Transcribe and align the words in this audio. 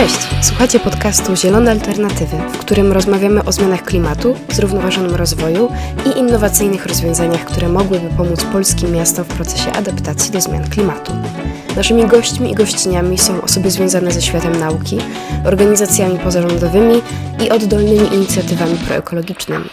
Cześć! 0.00 0.28
Słuchacie 0.42 0.80
podcastu 0.80 1.36
Zielone 1.36 1.70
Alternatywy, 1.70 2.36
w 2.52 2.58
którym 2.58 2.92
rozmawiamy 2.92 3.44
o 3.44 3.52
zmianach 3.52 3.82
klimatu, 3.82 4.36
zrównoważonym 4.48 5.14
rozwoju 5.14 5.72
i 6.06 6.18
innowacyjnych 6.18 6.86
rozwiązaniach, 6.86 7.44
które 7.44 7.68
mogłyby 7.68 8.08
pomóc 8.16 8.44
polskim 8.44 8.92
miastom 8.92 9.24
w 9.24 9.28
procesie 9.28 9.72
adaptacji 9.72 10.32
do 10.32 10.40
zmian 10.40 10.70
klimatu. 10.70 11.12
Naszymi 11.76 12.06
gośćmi 12.06 12.50
i 12.50 12.54
gościniami 12.54 13.18
są 13.18 13.42
osoby 13.42 13.70
związane 13.70 14.12
ze 14.12 14.22
światem 14.22 14.58
nauki, 14.58 14.98
organizacjami 15.44 16.18
pozarządowymi 16.18 17.02
i 17.44 17.50
oddolnymi 17.50 18.14
inicjatywami 18.14 18.76
proekologicznymi. 18.76 19.68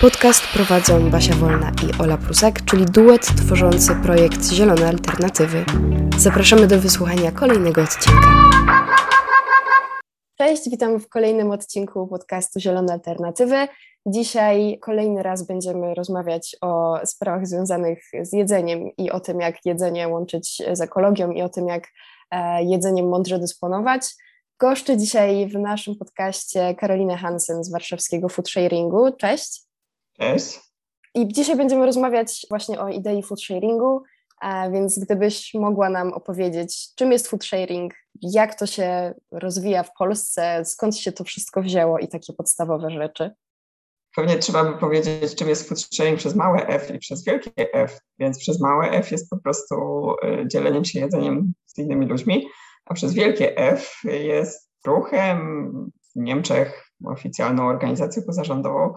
Podcast 0.00 0.42
prowadzą 0.54 1.10
Basia 1.10 1.34
Wolna 1.34 1.70
i 1.70 2.02
Ola 2.02 2.16
Prusak, 2.16 2.64
czyli 2.64 2.84
duet 2.84 3.26
tworzący 3.36 3.94
projekt 3.94 4.52
Zielone 4.52 4.88
Alternatywy. 4.88 5.64
Zapraszamy 6.18 6.66
do 6.66 6.78
wysłuchania 6.80 7.32
kolejnego 7.32 7.82
odcinka. 7.82 8.28
Cześć, 10.40 10.70
witam 10.70 11.00
w 11.00 11.08
kolejnym 11.08 11.50
odcinku 11.50 12.06
podcastu 12.06 12.60
Zielone 12.60 12.92
Alternatywy. 12.92 13.68
Dzisiaj 14.06 14.78
kolejny 14.80 15.22
raz 15.22 15.46
będziemy 15.46 15.94
rozmawiać 15.94 16.56
o 16.60 16.98
sprawach 17.04 17.46
związanych 17.46 18.04
z 18.22 18.32
jedzeniem 18.32 18.90
i 18.96 19.10
o 19.10 19.20
tym, 19.20 19.40
jak 19.40 19.66
jedzenie 19.66 20.08
łączyć 20.08 20.62
z 20.72 20.80
ekologią 20.80 21.30
i 21.30 21.42
o 21.42 21.48
tym, 21.48 21.68
jak 21.68 21.88
e, 22.30 22.64
jedzeniem 22.64 23.08
mądrze 23.08 23.38
dysponować. 23.38 24.02
Goszczę 24.60 24.96
dzisiaj 24.96 25.48
w 25.48 25.58
naszym 25.58 25.96
podcaście 25.96 26.74
Karolinę 26.74 27.16
Hansen 27.16 27.64
z 27.64 27.70
warszawskiego 27.70 28.28
Food 28.28 28.48
Sharingu. 28.48 29.12
Cześć. 29.12 29.62
Cześć. 30.20 30.60
I 31.14 31.28
dzisiaj 31.28 31.56
będziemy 31.56 31.86
rozmawiać 31.86 32.46
właśnie 32.50 32.80
o 32.80 32.88
idei 32.88 33.22
food 33.22 33.42
sharingu, 33.42 34.02
więc 34.72 34.98
gdybyś 34.98 35.54
mogła 35.54 35.90
nam 35.90 36.12
opowiedzieć, 36.12 36.94
czym 36.94 37.12
jest 37.12 37.28
food 37.28 37.44
sharing, 37.44 37.94
jak 38.22 38.58
to 38.58 38.66
się 38.66 39.14
rozwija 39.30 39.82
w 39.82 39.92
Polsce, 39.98 40.64
skąd 40.64 40.96
się 40.96 41.12
to 41.12 41.24
wszystko 41.24 41.62
wzięło 41.62 41.98
i 41.98 42.08
takie 42.08 42.32
podstawowe 42.32 42.90
rzeczy. 42.90 43.30
Pewnie 44.16 44.38
trzeba 44.38 44.64
by 44.64 44.78
powiedzieć, 44.78 45.34
czym 45.34 45.48
jest 45.48 45.68
food 45.68 45.80
sharing 45.80 46.18
przez 46.18 46.34
małe 46.34 46.66
F 46.66 46.90
i 46.94 46.98
przez 46.98 47.24
wielkie 47.24 47.72
F. 47.74 48.00
Więc 48.18 48.38
przez 48.38 48.60
małe 48.60 48.90
F 48.90 49.12
jest 49.12 49.30
po 49.30 49.38
prostu 49.38 49.74
y, 50.24 50.48
dzieleniem 50.48 50.84
się 50.84 51.00
jedzeniem 51.00 51.52
z 51.66 51.78
innymi 51.78 52.06
ludźmi, 52.06 52.48
a 52.84 52.94
przez 52.94 53.14
wielkie 53.14 53.56
F 53.56 54.00
jest 54.04 54.70
ruchem 54.86 55.72
w 56.14 56.16
Niemczech 56.16 56.87
oficjalną 57.04 57.66
organizację 57.66 58.22
pozarządową, 58.22 58.94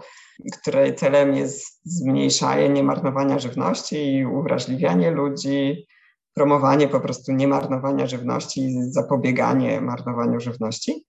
której 0.62 0.96
celem 0.96 1.36
jest 1.36 1.80
zmniejszanie 1.84 2.70
niemarnowania 2.70 3.40
żywności 3.40 4.16
i 4.16 4.26
uwrażliwianie 4.26 5.12
ludzi, 5.12 5.88
promowanie 6.34 6.88
po 6.88 7.00
prostu 7.00 7.32
niemarnowania 7.32 8.08
żywności 8.08 8.62
i 8.62 8.92
zapobieganie 8.92 9.82
marnowaniu 9.82 10.40
żywności. 10.40 11.06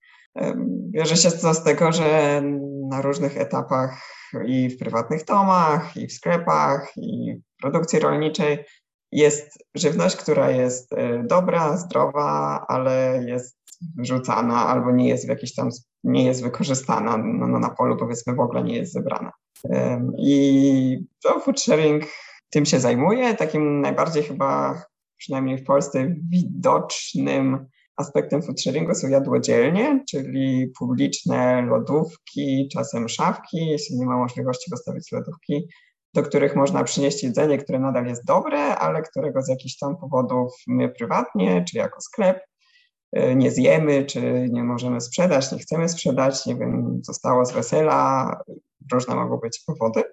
Bierze 0.91 1.17
się 1.17 1.31
to 1.31 1.53
z 1.53 1.63
tego, 1.63 1.91
że 1.91 2.41
na 2.89 3.01
różnych 3.01 3.37
etapach 3.37 4.01
i 4.45 4.69
w 4.69 4.79
prywatnych 4.79 5.25
domach, 5.25 5.97
i 5.97 6.07
w 6.07 6.13
sklepach, 6.13 6.91
i 6.97 7.35
w 7.35 7.61
produkcji 7.61 7.99
rolniczej 7.99 8.65
jest 9.11 9.63
żywność, 9.75 10.15
która 10.15 10.51
jest 10.51 10.93
e, 10.93 11.23
dobra, 11.23 11.77
zdrowa, 11.77 12.65
ale 12.67 13.23
jest 13.27 13.57
wyrzucana 13.97 14.67
albo 14.67 14.91
nie 14.91 15.09
jest 15.09 15.25
w 15.25 15.29
jakiś 15.29 15.55
tam, 15.55 15.69
nie 16.03 16.25
jest 16.25 16.43
wykorzystana 16.43 17.17
no, 17.17 17.47
no, 17.47 17.59
na 17.59 17.69
polu, 17.69 17.97
powiedzmy 17.97 18.35
w 18.35 18.39
ogóle 18.39 18.63
nie 18.63 18.75
jest 18.75 18.93
zebrana. 18.93 19.31
I 20.17 21.05
to 21.23 21.39
food 21.39 21.61
sharing 21.61 22.03
tym 22.49 22.65
się 22.65 22.79
zajmuje. 22.79 23.33
Takim 23.33 23.81
najbardziej 23.81 24.23
chyba, 24.23 24.81
przynajmniej 25.17 25.57
w 25.57 25.63
Polsce, 25.63 26.15
widocznym 26.29 27.67
aspektem 27.97 28.41
food 28.41 28.61
sharingu 28.61 28.95
są 28.95 29.07
jadłodzielnie, 29.07 30.03
czyli 30.09 30.67
publiczne 30.79 31.61
lodówki, 31.61 32.69
czasem 32.73 33.09
szafki, 33.09 33.67
jeśli 33.67 33.99
nie 33.99 34.05
ma 34.05 34.17
możliwości 34.17 34.71
postawić 34.71 35.11
lodówki, 35.11 35.67
do 36.13 36.23
których 36.23 36.55
można 36.55 36.83
przynieść 36.83 37.23
jedzenie, 37.23 37.57
które 37.57 37.79
nadal 37.79 38.05
jest 38.05 38.25
dobre, 38.25 38.75
ale 38.75 39.01
którego 39.01 39.41
z 39.41 39.49
jakichś 39.49 39.77
tam 39.77 39.97
powodów 39.97 40.53
my 40.67 40.89
prywatnie, 40.89 41.65
czy 41.71 41.77
jako 41.77 42.01
sklep 42.01 42.39
nie 43.35 43.51
zjemy, 43.51 44.05
czy 44.05 44.49
nie 44.51 44.63
możemy 44.63 45.01
sprzedać, 45.01 45.51
nie 45.51 45.59
chcemy 45.59 45.89
sprzedać, 45.89 46.45
nie 46.45 46.55
wiem, 46.55 46.99
zostało 47.03 47.45
z 47.45 47.51
wesela, 47.51 48.37
różne 48.91 49.15
mogą 49.15 49.37
być 49.37 49.63
powody. 49.65 50.03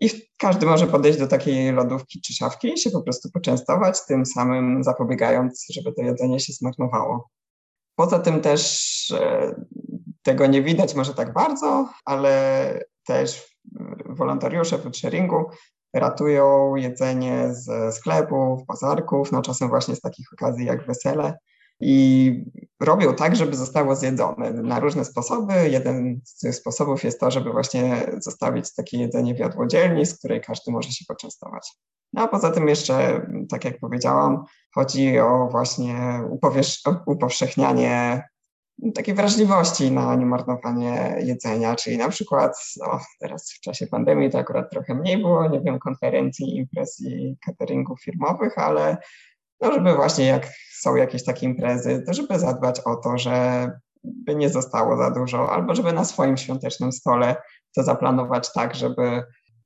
I 0.00 0.10
każdy 0.38 0.66
może 0.66 0.86
podejść 0.86 1.18
do 1.18 1.26
takiej 1.26 1.72
lodówki 1.72 2.20
czy 2.20 2.34
szafki 2.34 2.72
i 2.72 2.78
się 2.78 2.90
po 2.90 3.02
prostu 3.02 3.30
poczęstować, 3.30 4.06
tym 4.06 4.26
samym 4.26 4.84
zapobiegając, 4.84 5.66
żeby 5.70 5.92
to 5.92 6.02
jedzenie 6.02 6.40
się 6.40 6.52
zmarnowało. 6.52 7.30
Poza 7.94 8.18
tym 8.18 8.40
też 8.40 9.10
e, 9.10 9.54
tego 10.22 10.46
nie 10.46 10.62
widać 10.62 10.94
może 10.94 11.14
tak 11.14 11.32
bardzo, 11.32 11.88
ale 12.04 12.84
też 13.06 13.56
wolontariusze 14.06 14.78
food 14.78 14.96
sharingu 14.96 15.50
ratują 15.94 16.76
jedzenie 16.76 17.54
ze 17.54 17.92
sklepów, 17.92 18.66
bazarków, 18.66 19.32
no 19.32 19.42
czasem 19.42 19.68
właśnie 19.68 19.96
z 19.96 20.00
takich 20.00 20.26
okazji 20.32 20.66
jak 20.66 20.86
wesele, 20.86 21.38
i 21.84 22.44
robią 22.80 23.14
tak, 23.14 23.36
żeby 23.36 23.56
zostało 23.56 23.96
zjedzone 23.96 24.52
na 24.52 24.80
różne 24.80 25.04
sposoby. 25.04 25.52
Jeden 25.70 26.20
z 26.24 26.38
tych 26.38 26.54
sposobów 26.54 27.04
jest 27.04 27.20
to, 27.20 27.30
żeby 27.30 27.52
właśnie 27.52 28.06
zostawić 28.18 28.74
takie 28.74 28.98
jedzenie 28.98 29.34
w 29.34 29.38
jadłodzielni, 29.38 30.06
z 30.06 30.18
której 30.18 30.40
każdy 30.40 30.72
może 30.72 30.90
się 30.90 31.04
poczęstować. 31.08 31.72
No 32.12 32.22
a 32.22 32.28
poza 32.28 32.50
tym 32.50 32.68
jeszcze, 32.68 33.26
tak 33.50 33.64
jak 33.64 33.78
powiedziałam, 33.78 34.44
chodzi 34.74 35.18
o 35.18 35.48
właśnie 35.50 36.22
upowszechnianie 37.06 38.22
takiej 38.94 39.14
wrażliwości 39.14 39.90
na 39.90 40.14
niemarnowanie 40.14 41.16
jedzenia, 41.20 41.76
czyli 41.76 41.98
na 41.98 42.08
przykład 42.08 42.56
no, 42.80 43.00
teraz 43.20 43.52
w 43.52 43.60
czasie 43.60 43.86
pandemii 43.86 44.30
to 44.30 44.38
akurat 44.38 44.70
trochę 44.70 44.94
mniej 44.94 45.18
było, 45.18 45.48
nie 45.48 45.60
wiem, 45.60 45.78
konferencji, 45.78 46.56
imprez 46.56 47.00
i 47.00 47.36
cateringów 47.46 48.02
firmowych, 48.02 48.58
ale 48.58 48.96
no 49.62 49.72
żeby 49.72 49.94
właśnie 49.94 50.26
jak 50.26 50.48
są 50.80 50.96
jakieś 50.96 51.24
takie 51.24 51.46
imprezy, 51.46 52.02
to 52.06 52.14
żeby 52.14 52.38
zadbać 52.38 52.80
o 52.80 52.96
to, 52.96 53.18
żeby 53.18 54.34
nie 54.36 54.50
zostało 54.50 54.96
za 54.96 55.10
dużo, 55.10 55.50
albo 55.52 55.74
żeby 55.74 55.92
na 55.92 56.04
swoim 56.04 56.36
świątecznym 56.36 56.92
stole 56.92 57.36
to 57.76 57.82
zaplanować 57.82 58.52
tak, 58.52 58.74
żeby 58.74 59.22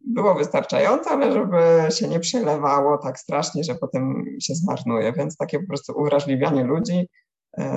było 0.07 0.35
wystarczające, 0.35 1.11
ale 1.11 1.33
żeby 1.33 1.59
się 1.91 2.09
nie 2.09 2.21
przelewało 2.21 2.99
tak 2.99 3.19
strasznie, 3.19 3.65
że 3.65 3.75
potem 3.75 4.25
się 4.41 4.55
zmarnuje. 4.55 5.13
Więc 5.13 5.37
takie 5.37 5.61
po 5.61 5.67
prostu 5.67 5.93
uwrażliwianie 5.97 6.65
ludzi 6.65 7.09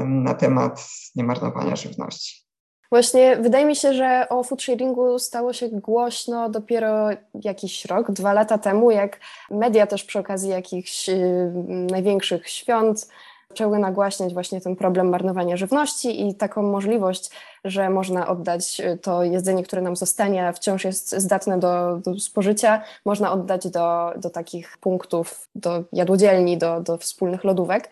na 0.05 0.33
temat 0.33 0.87
niemarnowania 1.15 1.75
żywności. 1.75 2.48
Właśnie 2.91 3.37
wydaje 3.37 3.65
mi 3.65 3.75
się, 3.75 3.93
że 3.93 4.29
o 4.29 4.43
food 4.43 4.61
sharingu 4.61 5.19
stało 5.19 5.53
się 5.53 5.69
głośno 5.69 6.49
dopiero 6.49 7.09
jakiś 7.43 7.85
rok, 7.85 8.11
dwa 8.11 8.33
lata 8.33 8.57
temu, 8.57 8.91
jak 8.91 9.19
media 9.51 9.87
też 9.87 10.03
przy 10.03 10.19
okazji 10.19 10.49
jakichś 10.49 11.09
y, 11.09 11.51
największych 11.91 12.49
świąt 12.49 13.07
zaczęły 13.49 13.79
nagłaśniać 13.79 14.33
właśnie 14.33 14.61
ten 14.61 14.75
problem 14.75 15.09
marnowania 15.09 15.57
żywności 15.57 16.27
i 16.27 16.35
taką 16.35 16.63
możliwość, 16.63 17.29
że 17.65 17.89
można 17.89 18.27
oddać 18.27 18.79
y, 18.79 18.97
to 18.97 19.23
jedzenie, 19.23 19.63
które 19.63 19.81
nam 19.81 19.95
zostanie, 19.95 20.47
a 20.47 20.51
wciąż 20.51 20.85
jest 20.85 21.09
zdatne 21.17 21.59
do, 21.59 21.97
do 21.97 22.19
spożycia, 22.19 22.81
można 23.05 23.31
oddać 23.31 23.67
do, 23.67 24.13
do 24.17 24.29
takich 24.29 24.77
punktów, 24.77 25.47
do 25.55 25.83
jadłodzielni, 25.93 26.57
do, 26.57 26.81
do 26.81 26.97
wspólnych 26.97 27.43
lodówek. 27.43 27.89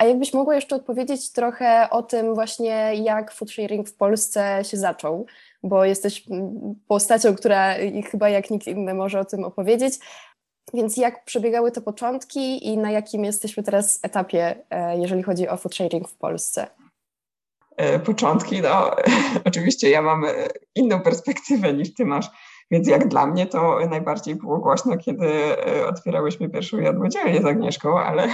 A 0.00 0.04
jakbyś 0.04 0.32
mogła 0.32 0.54
jeszcze 0.54 0.76
odpowiedzieć 0.76 1.32
trochę 1.32 1.90
o 1.90 2.02
tym 2.02 2.34
właśnie, 2.34 2.94
jak 2.94 3.32
food 3.32 3.50
sharing 3.50 3.88
w 3.88 3.96
Polsce 3.96 4.64
się 4.64 4.76
zaczął, 4.76 5.26
bo 5.62 5.84
jesteś 5.84 6.24
postacią, 6.88 7.34
która 7.34 7.74
chyba 8.10 8.28
jak 8.28 8.50
nikt 8.50 8.66
inny 8.66 8.94
może 8.94 9.20
o 9.20 9.24
tym 9.24 9.44
opowiedzieć. 9.44 9.94
Więc 10.74 10.96
jak 10.96 11.24
przebiegały 11.24 11.72
te 11.72 11.80
początki 11.80 12.68
i 12.68 12.78
na 12.78 12.90
jakim 12.90 13.24
jesteśmy 13.24 13.62
teraz 13.62 13.98
etapie, 14.02 14.56
e, 14.70 14.98
jeżeli 14.98 15.22
chodzi 15.22 15.48
o 15.48 15.56
food 15.56 15.74
sharing 15.74 16.08
w 16.08 16.16
Polsce? 16.16 16.66
E, 17.76 17.98
początki, 17.98 18.62
no 18.62 18.90
oczywiście 19.48 19.90
ja 19.90 20.02
mam 20.02 20.24
e, 20.24 20.30
inną 20.74 21.00
perspektywę 21.00 21.72
niż 21.72 21.94
ty 21.94 22.04
masz, 22.04 22.30
więc 22.70 22.88
jak 22.88 23.08
dla 23.08 23.26
mnie 23.26 23.46
to 23.46 23.78
najbardziej 23.90 24.34
było 24.34 24.58
głośno, 24.58 24.96
kiedy 24.96 25.30
otwierałyśmy 25.88 26.48
pierwszą 26.48 26.78
jadłodzielnię 26.78 27.42
z 27.42 27.44
Agnieszką, 27.44 27.98
ale 27.98 28.28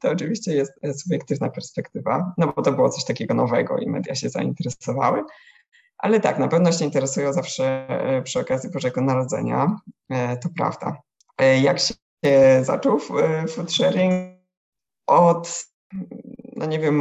to 0.00 0.10
oczywiście 0.10 0.54
jest 0.54 0.72
subiektywna 1.02 1.50
perspektywa, 1.50 2.34
no 2.38 2.52
bo 2.56 2.62
to 2.62 2.72
było 2.72 2.88
coś 2.88 3.04
takiego 3.04 3.34
nowego 3.34 3.78
i 3.78 3.90
media 3.90 4.14
się 4.14 4.28
zainteresowały. 4.28 5.22
Ale 5.98 6.20
tak, 6.20 6.38
na 6.38 6.48
pewno 6.48 6.72
się 6.72 6.84
interesują 6.84 7.32
zawsze 7.32 7.86
przy 8.24 8.40
okazji 8.40 8.70
Bożego 8.70 9.00
Narodzenia, 9.00 9.76
to 10.42 10.48
prawda. 10.56 10.96
E, 11.38 11.60
jak 11.60 11.78
się 11.78 11.94
zaczął 12.62 12.98
e, 13.18 13.46
food 13.46 13.72
sharing? 13.72 14.12
Od, 15.06 15.64
no 16.56 16.66
nie 16.66 16.78
wiem, 16.78 16.96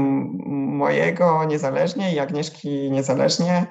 mojego 0.78 1.44
niezależnie 1.44 2.14
i 2.14 2.20
Agnieszki 2.20 2.92
niezależnie, 2.92 3.66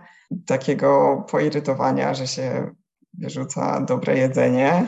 takiego 0.47 1.25
poirytowania, 1.31 2.15
że 2.15 2.27
się 2.27 2.75
wyrzuca 3.15 3.81
dobre 3.81 4.19
jedzenie, 4.19 4.87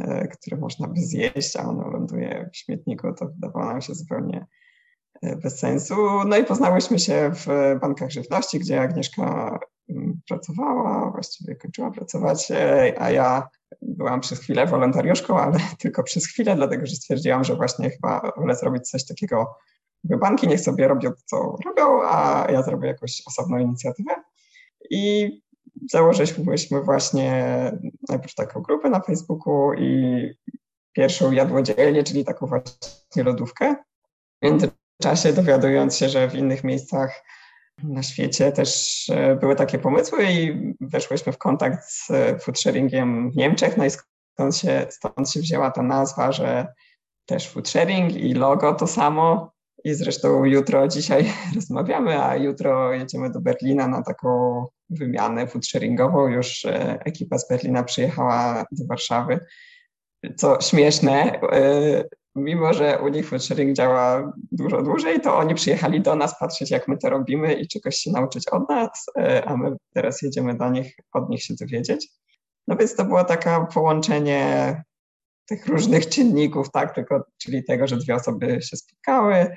e, 0.00 0.28
które 0.28 0.56
można 0.56 0.88
by 0.88 1.00
zjeść, 1.00 1.56
a 1.56 1.68
ono 1.68 1.90
ląduje 1.90 2.50
w 2.52 2.56
śmietniku, 2.56 3.14
to 3.14 3.26
wydawało 3.26 3.66
nam 3.66 3.80
się 3.80 3.94
zupełnie 3.94 4.46
bez 5.42 5.58
sensu. 5.58 5.94
No 6.26 6.36
i 6.36 6.44
poznałyśmy 6.44 6.98
się 6.98 7.30
w 7.34 7.46
bankach 7.80 8.10
żywności, 8.10 8.58
gdzie 8.58 8.80
Agnieszka 8.80 9.58
mm, 9.90 10.20
pracowała, 10.28 11.10
właściwie 11.10 11.56
kończyła 11.56 11.90
pracować, 11.90 12.52
a 12.98 13.10
ja 13.10 13.48
byłam 13.82 14.20
przez 14.20 14.40
chwilę 14.40 14.66
wolontariuszką, 14.66 15.38
ale 15.38 15.58
tylko 15.82 16.02
przez 16.02 16.26
chwilę, 16.26 16.56
dlatego 16.56 16.86
że 16.86 16.96
stwierdziłam, 16.96 17.44
że 17.44 17.56
właśnie 17.56 17.90
chyba 17.90 18.32
wolę 18.36 18.54
zrobić 18.54 18.90
coś 18.90 19.06
takiego, 19.06 19.54
banki 20.04 20.48
niech 20.48 20.60
sobie 20.60 20.88
robią 20.88 21.10
to, 21.10 21.16
co 21.26 21.56
robią, 21.66 22.02
a 22.02 22.46
ja 22.52 22.62
zrobię 22.62 22.88
jakąś 22.88 23.22
osobną 23.26 23.58
inicjatywę. 23.58 24.14
I 24.90 25.30
założyliśmy 25.90 26.82
właśnie 26.82 27.32
najpierw 28.08 28.34
taką 28.34 28.62
grupę 28.62 28.90
na 28.90 29.00
Facebooku 29.00 29.72
i 29.72 30.22
pierwszą 30.92 31.32
jadłodzielnię, 31.32 32.04
czyli 32.04 32.24
taką 32.24 32.46
właśnie 32.46 33.22
lodówkę. 33.24 33.76
W 34.42 34.44
międzyczasie 34.44 35.32
dowiadując 35.32 35.96
się, 35.96 36.08
że 36.08 36.28
w 36.28 36.34
innych 36.34 36.64
miejscach 36.64 37.24
na 37.82 38.02
świecie 38.02 38.52
też 38.52 39.04
e, 39.10 39.36
były 39.36 39.56
takie 39.56 39.78
pomysły 39.78 40.24
i 40.24 40.74
weszłyśmy 40.80 41.32
w 41.32 41.38
kontakt 41.38 41.84
z 41.84 42.08
food 42.42 42.58
sharingiem 42.58 43.30
w 43.30 43.36
Niemczech, 43.36 43.76
no 43.76 43.84
i 43.84 43.90
stąd 43.90 44.56
się, 44.56 44.86
stąd 44.90 45.30
się 45.30 45.40
wzięła 45.40 45.70
ta 45.70 45.82
nazwa, 45.82 46.32
że 46.32 46.66
też 47.26 47.48
food 47.48 47.68
sharing 47.68 48.16
i 48.16 48.34
logo 48.34 48.74
to 48.74 48.86
samo. 48.86 49.52
I 49.84 49.94
zresztą 49.94 50.44
jutro, 50.44 50.88
dzisiaj 50.88 51.32
rozmawiamy, 51.54 52.22
a 52.22 52.36
jutro 52.36 52.92
jedziemy 52.92 53.30
do 53.30 53.40
Berlina 53.40 53.88
na 53.88 54.02
taką 54.02 54.66
wymianę 54.90 55.46
food 55.46 55.66
sharingową. 55.66 56.28
Już 56.28 56.64
e, 56.64 56.98
ekipa 57.04 57.38
z 57.38 57.48
Berlina 57.48 57.82
przyjechała 57.82 58.64
do 58.72 58.86
Warszawy. 58.86 59.40
Co 60.36 60.60
śmieszne, 60.60 61.40
e, 61.42 62.04
mimo 62.34 62.72
że 62.72 62.98
u 62.98 63.08
nich 63.08 63.28
food 63.28 63.44
sharing 63.44 63.76
działa 63.76 64.32
dużo 64.52 64.82
dłużej, 64.82 65.20
to 65.20 65.36
oni 65.36 65.54
przyjechali 65.54 66.00
do 66.00 66.14
nas 66.14 66.38
patrzeć, 66.38 66.70
jak 66.70 66.88
my 66.88 66.98
to 66.98 67.10
robimy 67.10 67.54
i 67.54 67.68
czegoś 67.68 67.96
się 67.96 68.10
nauczyć 68.10 68.48
od 68.48 68.68
nas, 68.68 69.06
e, 69.18 69.44
a 69.44 69.56
my 69.56 69.76
teraz 69.94 70.22
jedziemy 70.22 70.56
do 70.56 70.70
nich, 70.70 70.94
od 71.12 71.30
nich 71.30 71.42
się 71.42 71.54
dowiedzieć. 71.60 72.08
No 72.68 72.76
więc 72.76 72.96
to 72.96 73.04
było 73.04 73.24
takie 73.24 73.66
połączenie 73.74 74.82
tych 75.50 75.66
różnych 75.66 76.08
czynników, 76.08 76.70
tak, 76.70 76.94
tylko, 76.94 77.24
czyli 77.38 77.64
tego, 77.64 77.86
że 77.86 77.96
dwie 77.96 78.14
osoby 78.14 78.58
się 78.62 78.76
spotkały, 78.76 79.54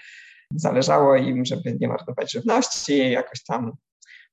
zależało 0.55 1.15
im, 1.15 1.45
żeby 1.45 1.77
nie 1.79 1.87
marnować 1.87 2.31
żywności, 2.31 3.11
jakoś 3.11 3.43
tam 3.43 3.71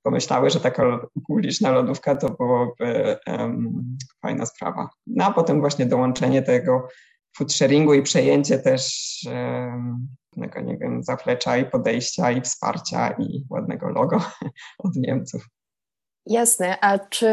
pomyślały, 0.03 0.51
że 0.51 0.61
taka 0.61 1.01
publiczna 1.27 1.71
lodówka 1.71 2.17
to 2.17 2.31
byłoby 2.31 3.17
um, 3.27 3.83
fajna 4.23 4.47
sprawa. 4.47 4.89
No 5.07 5.25
a 5.25 5.33
potem 5.33 5.61
właśnie 5.61 5.87
dołączenie 5.87 6.43
tego 6.43 6.89
food 7.37 7.53
sharingu 7.53 7.95
i 7.95 8.03
przejęcie 8.03 8.59
też 8.59 9.11
um, 9.27 10.09
nie 10.37 10.79
wiem, 10.79 11.03
zaplecza 11.03 11.57
i 11.57 11.65
podejścia 11.65 12.31
i 12.31 12.41
wsparcia 12.41 13.11
i 13.19 13.47
ładnego 13.51 13.89
logo 13.89 14.23
od 14.85 14.97
Niemców. 14.97 15.47
Jasne, 16.27 16.81
a 16.81 16.99
czy 16.99 17.29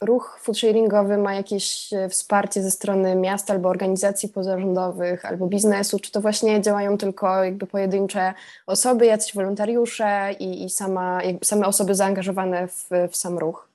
ruch 0.00 0.38
foodsharingowy 0.42 1.18
ma 1.18 1.34
jakieś 1.34 1.92
e, 1.92 2.08
wsparcie 2.08 2.62
ze 2.62 2.70
strony 2.70 3.16
miast 3.16 3.50
albo 3.50 3.68
organizacji 3.68 4.28
pozarządowych 4.28 5.24
albo 5.24 5.46
biznesu, 5.46 5.98
czy 5.98 6.12
to 6.12 6.20
właśnie 6.20 6.60
działają 6.60 6.98
tylko 6.98 7.44
jakby 7.44 7.66
pojedyncze 7.66 8.34
osoby, 8.66 9.06
jacyś 9.06 9.34
wolontariusze 9.34 10.32
i, 10.38 10.64
i 10.64 10.70
sama, 10.70 11.20
same 11.44 11.66
osoby 11.66 11.94
zaangażowane 11.94 12.68
w, 12.68 12.88
w 13.10 13.16
sam 13.16 13.38
ruch? 13.38 13.68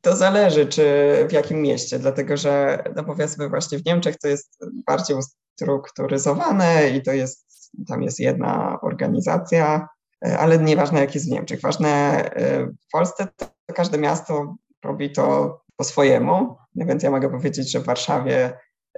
To 0.00 0.16
zależy, 0.16 0.66
czy 0.66 0.84
w 1.28 1.32
jakim 1.32 1.62
mieście, 1.62 1.98
dlatego 1.98 2.36
że 2.36 2.82
no 2.96 3.04
powiedzmy 3.04 3.48
właśnie 3.48 3.78
w 3.78 3.84
Niemczech 3.84 4.18
to 4.18 4.28
jest 4.28 4.58
bardziej 4.86 5.16
ustrukturyzowane 5.16 6.90
i 6.90 7.02
to 7.02 7.12
jest, 7.12 7.46
tam 7.88 8.02
jest 8.02 8.20
jedna 8.20 8.78
organizacja, 8.82 9.88
e, 10.26 10.38
ale 10.38 10.58
nieważne 10.58 11.00
jak 11.00 11.14
jest 11.14 11.26
w 11.26 11.30
Niemczech. 11.30 11.60
Ważne 11.60 11.88
e, 11.88 12.66
w 12.66 12.90
Polsce 12.92 13.28
to 13.38 13.74
każde 13.74 13.98
miasto 13.98 14.54
robi 14.84 15.10
to 15.12 15.58
po 15.76 15.84
swojemu, 15.84 16.56
więc 16.74 17.02
ja 17.02 17.10
mogę 17.10 17.30
powiedzieć, 17.30 17.72
że 17.72 17.80
w 17.80 17.84
Warszawie 17.84 18.52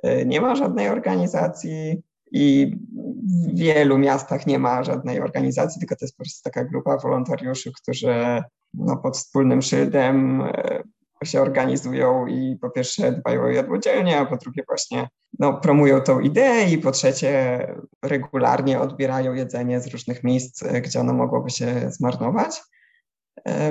y, 0.07 0.27
nie 0.27 0.41
ma 0.41 0.57
żadnej 0.57 0.89
organizacji 0.89 2.03
i 2.33 2.77
w 3.27 3.59
wielu 3.59 3.99
miastach 3.99 4.47
nie 4.47 4.59
ma 4.59 4.85
żadnej 4.85 5.21
organizacji, 5.21 5.81
tylko 5.81 5.97
to 5.97 6.05
jest 6.05 6.17
po 6.17 6.23
prostu 6.23 6.43
taka 6.45 6.65
grupa 6.65 6.97
wolontariuszy, 6.97 7.73
którzy 7.83 8.43
no, 8.75 8.97
pod 8.97 9.17
wspólnym 9.17 9.63
szyldem 9.63 10.41
y, 10.41 11.27
się 11.27 11.41
organizują 11.41 12.27
i 12.27 12.57
po 12.61 12.71
pierwsze 12.71 13.13
dbają 13.13 13.43
o 13.43 13.49
jadłodzielnie, 13.49 14.19
a 14.19 14.27
po 14.27 14.37
drugie 14.37 14.63
właśnie 14.69 15.09
no, 15.39 15.61
promują 15.61 16.01
tą 16.01 16.21
ideę 16.21 16.71
i 16.71 16.79
po 16.79 16.91
trzecie 16.91 17.67
regularnie 18.03 18.81
odbierają 18.81 19.35
jedzenie 19.35 19.81
z 19.81 19.87
różnych 19.87 20.25
miejsc, 20.25 20.63
y, 20.63 20.81
gdzie 20.81 21.01
ono 21.01 21.13
mogłoby 21.13 21.51
się 21.51 21.91
zmarnować. 21.91 22.61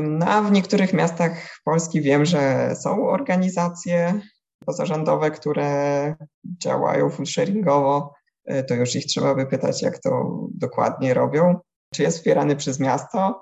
No 0.01 0.25
a 0.25 0.41
w 0.41 0.51
niektórych 0.51 0.93
miastach 0.93 1.59
Polski 1.63 2.01
wiem, 2.01 2.25
że 2.25 2.73
są 2.75 3.09
organizacje 3.09 4.21
pozarządowe, 4.65 5.31
które 5.31 6.15
działają 6.63 7.09
foodsharingowo. 7.09 8.13
E, 8.45 8.63
to 8.63 8.73
już 8.73 8.95
ich 8.95 9.05
trzeba 9.05 9.35
by 9.35 9.45
pytać, 9.45 9.81
jak 9.81 9.99
to 9.99 10.39
dokładnie 10.53 11.13
robią. 11.13 11.59
Czy 11.93 12.03
jest 12.03 12.17
wspierany 12.17 12.55
przez 12.55 12.79
miasto? 12.79 13.41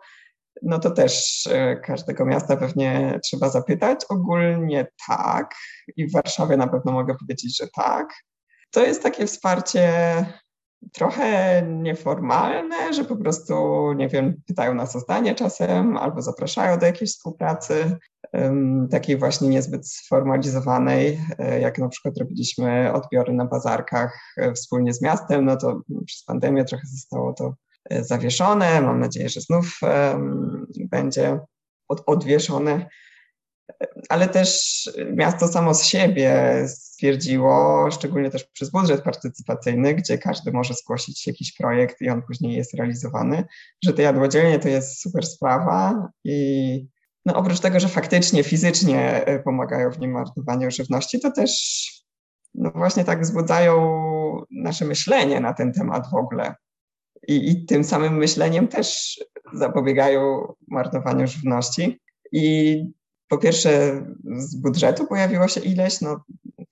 No 0.62 0.80
to 0.80 0.92
też 0.92 1.48
e, 1.48 1.76
każdego 1.76 2.26
miasta 2.26 2.58
pewnie 2.58 3.20
trzeba 3.24 3.50
zapytać. 3.50 4.00
Ogólnie 4.10 4.88
tak. 5.08 5.56
I 5.98 6.08
w 6.08 6.14
Warszawie 6.14 6.58
na 6.58 6.68
pewno 6.68 6.92
mogę 6.92 7.16
powiedzieć, 7.16 7.58
że 7.58 7.68
tak. 7.76 8.14
To 8.72 8.86
jest 8.86 9.04
takie 9.04 9.28
wsparcie 9.28 9.92
trochę 10.94 11.62
nieformalne, 11.68 12.94
że 12.94 13.06
po 13.06 13.16
prostu, 13.16 13.54
nie 13.94 14.08
wiem, 14.08 14.42
pytają 14.48 14.74
nas 14.74 14.96
o 14.96 15.00
zdanie 15.00 15.36
czasem 15.36 15.98
albo 15.98 16.22
zapraszają 16.22 16.80
do 16.80 16.86
jakiejś 16.86 17.12
współpracy, 17.12 17.98
takiej 18.92 19.18
właśnie 19.18 19.50
niezbyt 19.50 19.88
sformalizowanej, 19.88 21.20
e, 21.40 21.60
jak 21.62 21.78
na 21.78 21.90
przykład 21.90 22.18
robiliśmy 22.18 22.94
odbiory 22.94 23.34
na 23.34 23.46
bazarkach 23.46 24.34
e, 24.38 24.54
wspólnie 24.54 24.94
z 24.94 25.02
miastem, 25.02 25.46
no 25.46 25.58
to 25.58 25.82
przez 26.06 26.24
pandemię 26.24 26.66
trochę 26.66 26.88
zostało 26.88 27.34
to 27.34 27.54
e, 27.90 28.04
zawieszone. 28.04 28.82
Mam 28.82 29.00
nadzieję, 29.00 29.30
że 29.30 29.42
znów 29.42 29.80
będzie 30.68 31.40
od, 31.88 32.04
odwieszone 32.06 32.90
ale 34.10 34.28
też 34.28 34.90
miasto 35.16 35.48
samo 35.48 35.74
z 35.74 35.84
siebie 35.84 36.64
stwierdziło, 36.68 37.88
szczególnie 37.92 38.30
też 38.30 38.44
przez 38.44 38.72
budżet 38.72 39.02
partycypacyjny, 39.02 39.96
gdzie 39.96 40.18
każdy 40.18 40.52
może 40.52 40.74
zgłosić 40.74 41.28
jakiś 41.28 41.54
projekt 41.58 42.02
i 42.02 42.10
on 42.10 42.22
później 42.22 42.54
jest 42.54 42.74
realizowany, 42.74 43.44
że 43.86 43.94
te 43.94 44.02
jadłodzielnie 44.02 44.60
to 44.60 44.70
jest 44.70 45.02
super 45.02 45.26
sprawa 45.26 46.10
i 46.24 46.88
no 47.26 47.36
oprócz 47.36 47.60
tego, 47.60 47.80
że 47.80 47.88
faktycznie, 47.88 48.44
fizycznie 48.44 49.26
e, 49.26 49.40
pomagają 49.40 49.92
w 49.92 50.00
niemarnowaniu 50.00 50.72
żywności, 50.72 51.20
to 51.20 51.32
też 51.32 51.54
no 52.54 52.72
właśnie 52.72 53.04
tak 53.04 53.22
wzbudzają 53.22 53.76
nasze 54.52 54.86
myślenie 54.86 55.40
na 55.40 55.54
ten 55.54 55.74
temat 55.74 56.12
w 56.12 56.16
ogóle. 56.16 56.56
I, 57.28 57.52
I 57.52 57.66
tym 57.66 57.84
samym 57.84 58.18
myśleniem 58.18 58.68
też 58.68 59.20
zapobiegają 59.54 60.54
marnowaniu 60.68 61.28
żywności. 61.28 62.00
I 62.32 62.84
po 63.30 63.38
pierwsze 63.38 64.02
z 64.38 64.56
budżetu 64.56 65.08
pojawiło 65.08 65.48
się 65.48 65.62
ileś, 65.62 66.02
no 66.02 66.24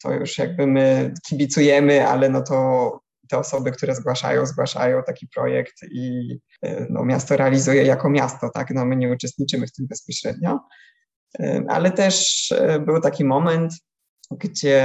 to 0.03 0.13
już 0.13 0.37
jakby 0.37 0.67
my 0.67 1.13
kibicujemy, 1.29 2.07
ale 2.07 2.29
no 2.29 2.41
to 2.41 2.99
te 3.29 3.37
osoby, 3.37 3.71
które 3.71 3.95
zgłaszają, 3.95 4.45
zgłaszają 4.45 5.03
taki 5.03 5.27
projekt 5.27 5.75
i 5.91 6.37
e, 6.61 6.87
no, 6.89 7.05
miasto 7.05 7.37
realizuje 7.37 7.83
jako 7.83 8.09
miasto, 8.09 8.49
tak? 8.49 8.71
No, 8.71 8.85
my 8.85 8.95
nie 8.95 9.11
uczestniczymy 9.11 9.67
w 9.67 9.71
tym 9.71 9.87
bezpośrednio. 9.87 10.59
E, 11.39 11.63
ale 11.69 11.91
też 11.91 12.47
e, 12.51 12.79
był 12.79 13.01
taki 13.01 13.25
moment, 13.25 13.73
gdzie 14.31 14.83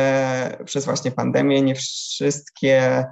przez 0.65 0.85
właśnie 0.85 1.11
pandemię 1.11 1.63
nie 1.63 1.75
wszystkie 1.75 3.05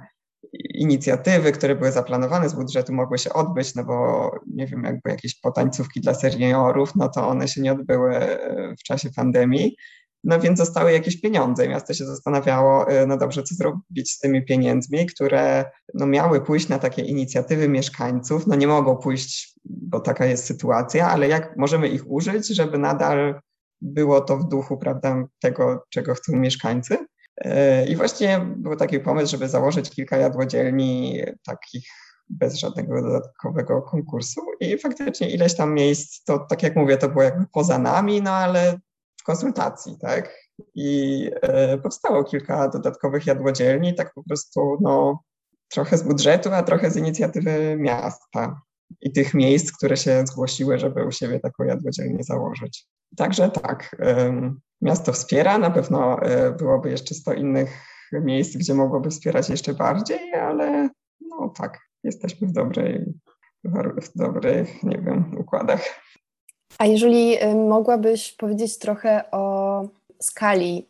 inicjatywy, 0.73 1.51
które 1.51 1.75
były 1.75 1.91
zaplanowane 1.91 2.49
z 2.49 2.53
budżetu 2.53 2.93
mogły 2.93 3.17
się 3.17 3.33
odbyć, 3.33 3.75
no 3.75 3.83
bo 3.83 4.31
nie 4.47 4.67
wiem, 4.67 4.83
jakby 4.83 5.09
jakieś 5.09 5.39
potańcówki 5.39 6.01
dla 6.01 6.13
seniorów, 6.13 6.95
no 6.95 7.09
to 7.09 7.27
one 7.27 7.47
się 7.47 7.61
nie 7.61 7.71
odbyły 7.71 8.15
e, 8.15 8.75
w 8.79 8.83
czasie 8.83 9.09
pandemii. 9.15 9.75
No 10.23 10.39
więc 10.39 10.59
zostały 10.59 10.91
jakieś 10.91 11.21
pieniądze 11.21 11.65
i 11.65 11.69
miasto 11.69 11.93
się 11.93 12.05
zastanawiało, 12.05 12.87
e, 12.87 13.05
no 13.05 13.17
dobrze, 13.17 13.43
co 13.43 13.55
zrobić 13.55 14.11
z 14.11 14.19
tymi 14.19 14.45
pieniędzmi, 14.45 15.05
które 15.05 15.65
no 15.93 16.05
miały 16.05 16.41
pójść 16.41 16.69
na 16.69 16.79
takie 16.79 17.01
inicjatywy 17.01 17.69
mieszkańców. 17.69 18.47
No 18.47 18.55
nie 18.55 18.67
mogą 18.67 18.97
pójść, 18.97 19.59
bo 19.65 19.99
taka 19.99 20.25
jest 20.25 20.45
sytuacja, 20.45 21.09
ale 21.09 21.27
jak 21.27 21.57
możemy 21.57 21.87
ich 21.87 22.11
użyć, 22.11 22.47
żeby 22.47 22.77
nadal 22.77 23.41
było 23.81 24.21
to 24.21 24.37
w 24.37 24.47
duchu, 24.47 24.77
prawda, 24.77 25.23
tego, 25.39 25.83
czego 25.89 26.13
chcą 26.13 26.35
mieszkańcy. 26.35 26.97
E, 27.45 27.85
I 27.85 27.95
właśnie 27.95 28.39
był 28.57 28.75
taki 28.75 28.99
pomysł, 28.99 29.31
żeby 29.31 29.49
założyć 29.49 29.89
kilka 29.89 30.17
jadłodzielni 30.17 31.21
takich 31.45 31.85
bez 32.29 32.55
żadnego 32.55 33.01
dodatkowego 33.01 33.81
konkursu 33.81 34.41
i 34.59 34.77
faktycznie 34.77 35.29
ileś 35.29 35.55
tam 35.55 35.73
miejsc, 35.73 36.23
to 36.23 36.39
tak 36.39 36.63
jak 36.63 36.75
mówię, 36.75 36.97
to 36.97 37.09
było 37.09 37.23
jakby 37.23 37.45
poza 37.53 37.77
nami, 37.77 38.21
no 38.21 38.31
ale 38.31 38.79
w 39.21 39.23
konsultacji, 39.23 39.97
tak? 39.99 40.37
I 40.75 41.29
e, 41.41 41.77
powstało 41.77 42.23
kilka 42.23 42.69
dodatkowych 42.69 43.27
jadłodzielni, 43.27 43.95
tak 43.95 44.13
po 44.13 44.23
prostu, 44.23 44.77
no 44.81 45.19
trochę 45.69 45.97
z 45.97 46.03
budżetu, 46.03 46.49
a 46.53 46.63
trochę 46.63 46.91
z 46.91 46.97
inicjatywy 46.97 47.75
miasta 47.79 48.61
i 49.01 49.11
tych 49.11 49.33
miejsc, 49.33 49.71
które 49.71 49.97
się 49.97 50.23
zgłosiły, 50.27 50.79
żeby 50.79 51.05
u 51.05 51.11
siebie 51.11 51.39
taką 51.39 51.63
jadłodzielnię 51.63 52.23
założyć. 52.23 52.87
Także 53.17 53.49
tak, 53.49 53.95
miasto 54.81 55.13
wspiera, 55.13 55.57
na 55.57 55.71
pewno 55.71 56.21
e, 56.21 56.51
byłoby 56.51 56.91
jeszcze 56.91 57.15
100 57.15 57.33
innych 57.33 57.69
miejsc, 58.11 58.57
gdzie 58.57 58.73
mogłoby 58.73 59.09
wspierać 59.09 59.49
jeszcze 59.49 59.73
bardziej, 59.73 60.33
ale 60.33 60.89
no 61.21 61.53
tak, 61.57 61.79
jesteśmy 62.03 62.47
w 62.47 62.51
dobrej, 62.51 63.05
w 64.01 64.17
dobrych, 64.17 64.83
nie 64.83 64.97
wiem, 64.97 65.35
układach. 65.37 65.81
A 66.77 66.85
jeżeli 66.85 67.37
mogłabyś 67.55 68.31
powiedzieć 68.31 68.77
trochę 68.77 69.31
o 69.31 69.83
skali 70.21 70.87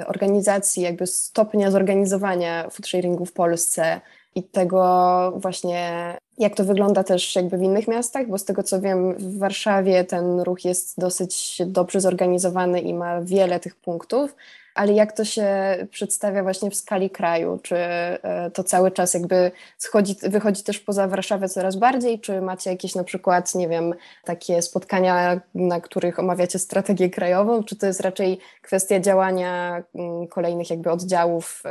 y, 0.00 0.06
organizacji, 0.06 0.82
jakby 0.82 1.06
stopnia 1.06 1.70
zorganizowania 1.70 2.70
foodsharingu 2.70 3.26
w 3.26 3.32
Polsce 3.32 4.00
i 4.34 4.42
tego 4.42 5.32
właśnie, 5.36 6.18
jak 6.38 6.56
to 6.56 6.64
wygląda 6.64 7.04
też 7.04 7.36
jakby 7.36 7.58
w 7.58 7.62
innych 7.62 7.88
miastach, 7.88 8.28
bo 8.28 8.38
z 8.38 8.44
tego 8.44 8.62
co 8.62 8.80
wiem, 8.80 9.14
w 9.14 9.38
Warszawie 9.38 10.04
ten 10.04 10.40
ruch 10.40 10.64
jest 10.64 11.00
dosyć 11.00 11.62
dobrze 11.66 12.00
zorganizowany 12.00 12.80
i 12.80 12.94
ma 12.94 13.20
wiele 13.20 13.60
tych 13.60 13.76
punktów, 13.76 14.34
ale 14.74 14.92
jak 14.92 15.12
to 15.12 15.24
się 15.24 15.46
przedstawia 15.90 16.42
właśnie 16.42 16.70
w 16.70 16.74
skali 16.76 17.10
kraju? 17.10 17.58
Czy 17.62 17.76
e, 17.76 18.50
to 18.54 18.64
cały 18.64 18.90
czas 18.90 19.14
jakby 19.14 19.50
schodzi, 19.78 20.16
wychodzi 20.22 20.62
też 20.62 20.78
poza 20.78 21.08
Warszawę 21.08 21.48
coraz 21.48 21.76
bardziej? 21.76 22.20
Czy 22.20 22.40
macie 22.40 22.70
jakieś 22.70 22.94
na 22.94 23.04
przykład, 23.04 23.54
nie 23.54 23.68
wiem, 23.68 23.94
takie 24.24 24.62
spotkania, 24.62 25.40
na 25.54 25.80
których 25.80 26.18
omawiacie 26.18 26.58
strategię 26.58 27.10
krajową? 27.10 27.64
Czy 27.64 27.76
to 27.76 27.86
jest 27.86 28.00
raczej 28.00 28.38
kwestia 28.62 29.00
działania 29.00 29.82
mm, 29.94 30.26
kolejnych 30.26 30.70
jakby 30.70 30.90
oddziałów, 30.90 31.62
e, 31.64 31.68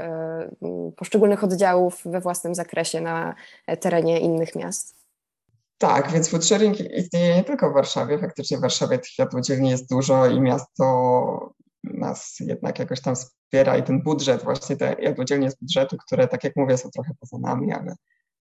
mm, 0.61 0.91
poszczególnych 0.91 1.43
oddziałów 1.43 2.01
we 2.05 2.21
własnym 2.21 2.55
zakresie 2.55 3.01
na 3.01 3.35
terenie 3.79 4.19
innych 4.19 4.55
miast? 4.55 5.01
Tak, 5.81 6.11
więc 6.11 6.29
food 6.29 6.45
sharing 6.45 6.79
istnieje 6.79 7.35
nie 7.35 7.43
tylko 7.43 7.71
w 7.71 7.73
Warszawie. 7.73 8.19
Faktycznie 8.19 8.57
w 8.57 8.61
Warszawie 8.61 8.97
tych 8.97 9.19
jadłodzielni 9.19 9.69
jest 9.69 9.89
dużo 9.89 10.25
i 10.25 10.41
miasto 10.41 11.53
nas 11.93 12.35
jednak 12.39 12.79
jakoś 12.79 13.01
tam 13.01 13.15
wspiera 13.15 13.77
i 13.77 13.83
ten 13.83 14.01
budżet, 14.03 14.43
właśnie 14.43 14.77
te 14.77 14.95
jadłodzielnie 14.99 15.51
z 15.51 15.55
budżetu, 15.55 15.97
które 15.97 16.27
tak 16.27 16.43
jak 16.43 16.55
mówię 16.55 16.77
są 16.77 16.89
trochę 16.89 17.11
poza 17.19 17.37
nami, 17.37 17.73
ale, 17.73 17.95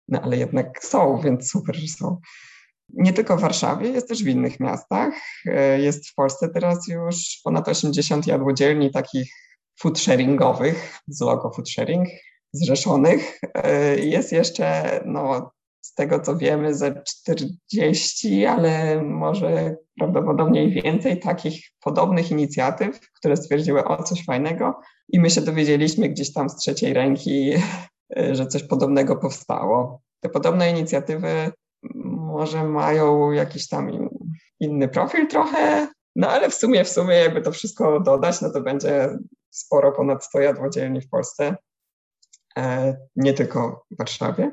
no, 0.07 0.21
ale 0.21 0.37
jednak 0.37 0.85
są, 0.85 1.21
więc 1.21 1.51
super, 1.51 1.75
że 1.75 1.87
są. 1.87 2.17
Nie 2.89 3.13
tylko 3.13 3.37
w 3.37 3.41
Warszawie, 3.41 3.89
jest 3.89 4.07
też 4.07 4.23
w 4.23 4.27
innych 4.27 4.59
miastach. 4.59 5.13
E, 5.45 5.79
jest 5.79 6.09
w 6.09 6.15
Polsce 6.15 6.49
teraz 6.49 6.87
już 6.87 7.39
ponad 7.43 7.67
80 7.67 8.27
jadłodzielni 8.27 8.91
takich 8.91 9.33
food 9.79 9.99
sharingowych, 9.99 10.99
z 11.07 11.21
logo 11.21 11.51
food 11.51 11.69
sharing, 11.69 12.07
zrzeszonych. 12.53 13.39
E, 13.53 13.99
jest 13.99 14.31
jeszcze 14.31 14.99
no, 15.05 15.51
z 15.83 15.93
tego 15.93 16.19
co 16.19 16.37
wiemy, 16.37 16.75
ze 16.75 17.03
40, 17.07 18.45
ale 18.45 19.01
może 19.03 19.75
prawdopodobnie 19.97 20.69
więcej 20.69 21.19
takich 21.19 21.71
podobnych 21.79 22.31
inicjatyw, 22.31 22.99
które 23.13 23.37
stwierdziły 23.37 23.85
o 23.85 24.03
coś 24.03 24.25
fajnego 24.25 24.79
i 25.09 25.19
my 25.19 25.29
się 25.29 25.41
dowiedzieliśmy 25.41 26.09
gdzieś 26.09 26.33
tam 26.33 26.49
z 26.49 26.55
trzeciej 26.55 26.93
ręki, 26.93 27.53
że 28.37 28.47
coś 28.47 28.63
podobnego 28.63 29.15
powstało. 29.15 30.01
Te 30.19 30.29
podobne 30.29 30.71
inicjatywy 30.71 31.51
może 32.05 32.63
mają 32.63 33.31
jakiś 33.31 33.67
tam 33.67 34.09
inny 34.59 34.87
profil 34.87 35.27
trochę, 35.27 35.87
no 36.15 36.29
ale 36.29 36.49
w 36.49 36.55
sumie, 36.55 36.83
w 36.83 36.89
sumie 36.89 37.15
jakby 37.15 37.41
to 37.41 37.51
wszystko 37.51 37.99
dodać, 37.99 38.41
no 38.41 38.49
to 38.49 38.61
będzie 38.61 39.17
sporo 39.49 39.91
ponad 39.91 40.25
100 40.25 40.39
jadłodzielni 40.39 41.01
w 41.01 41.09
Polsce, 41.09 41.55
e, 42.57 42.95
nie 43.15 43.33
tylko 43.33 43.85
w 43.91 43.97
Warszawie. 43.97 44.51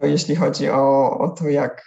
To 0.00 0.06
jeśli 0.06 0.36
chodzi 0.36 0.70
o, 0.70 1.18
o 1.18 1.28
to, 1.28 1.48
jak, 1.48 1.84